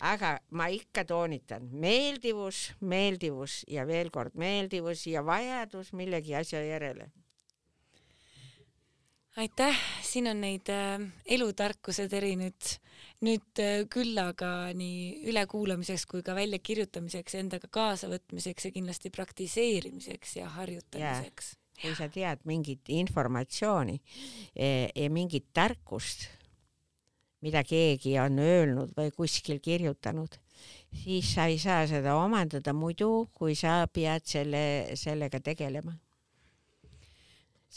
[0.00, 7.10] aga ma ikka toonitan, meeldivus, meeldivus ja veel kord meeldivus ja vajadus millegi asja järele
[9.38, 10.98] aitäh, siin on neid äh,
[11.36, 12.72] elutarkused eri nüüd,
[13.24, 21.54] nüüd äh, küllaga nii ülekuulamiseks kui ka väljakirjutamiseks, endaga kaasavõtmiseks ja kindlasti praktiseerimiseks ja harjutamiseks.
[21.78, 24.00] kui sa tead mingit informatsiooni
[24.50, 26.24] e, ja mingit tarkust,
[27.46, 30.34] mida keegi on öelnud või kuskil kirjutanud,
[31.04, 34.64] siis sa ei saa seda omandada muidu, kui sa pead selle,
[34.98, 35.94] sellega tegelema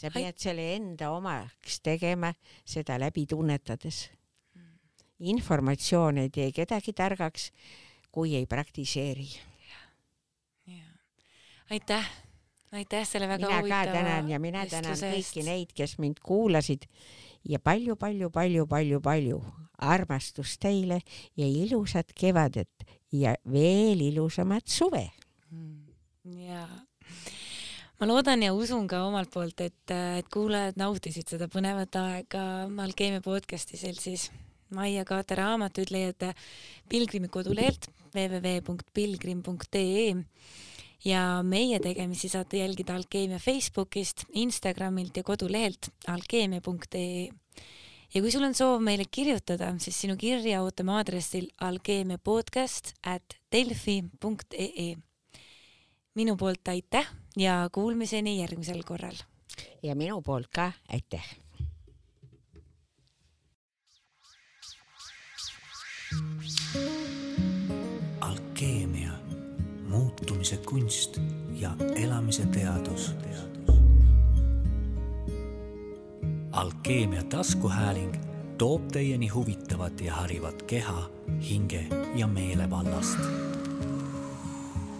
[0.02, 2.32] sa pead selle enda omaks tegema,
[2.66, 4.08] seda läbi tunnetades.
[5.22, 7.52] informatsioon ei tee kedagi targaks,
[8.10, 9.28] kui ei praktiseeri.
[11.70, 12.08] aitäh,
[12.72, 16.88] aitäh selle väga mina huvitava ka tänan ja mina tänan kõiki neid, kes mind kuulasid.
[17.48, 19.38] Ja palju-palju-palju-palju-palju
[19.78, 21.00] armastust teile
[21.36, 25.08] ja ilusat kevadet ja veel ilusamat suve.
[25.50, 25.86] Mm,
[26.46, 26.82] jaa
[28.02, 33.22] ma loodan ja usun ka omalt poolt, et, et kuulajad nautisid seda põnevat aega Alkeemia
[33.22, 34.24] podcasti seltsis.
[34.74, 36.32] Maia Kaate raamatuid leiate
[36.90, 40.08] Pilgrimi kodulehelt www.pilgrim.ee
[41.06, 47.30] ja meie tegemisi saate jälgida Alkeemia Facebookist, Instagramilt ja kodulehelt alkeemia.ee.
[48.14, 54.96] ja kui sul on soov meile kirjutada, siis sinu kirja ootame aadressil alkeemiapodcast at delfi.ee
[56.18, 59.16] minu poolt aitäh ja kuulmiseni järgmisel korral.
[59.82, 61.36] ja minu poolt ka aitäh.
[68.20, 69.10] alkeemia,
[69.88, 71.20] muutumise kunst
[71.52, 73.14] ja elamise teadus.
[76.52, 78.14] alkeemia taskuhääling
[78.58, 81.10] toob teieni huvitavat ja harivat keha,
[81.48, 83.18] hinge ja meele vallast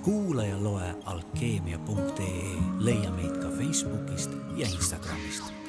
[0.03, 5.62] kuula ja loe alkeemia.ee, leia meid ka Facebookist ja Instagramist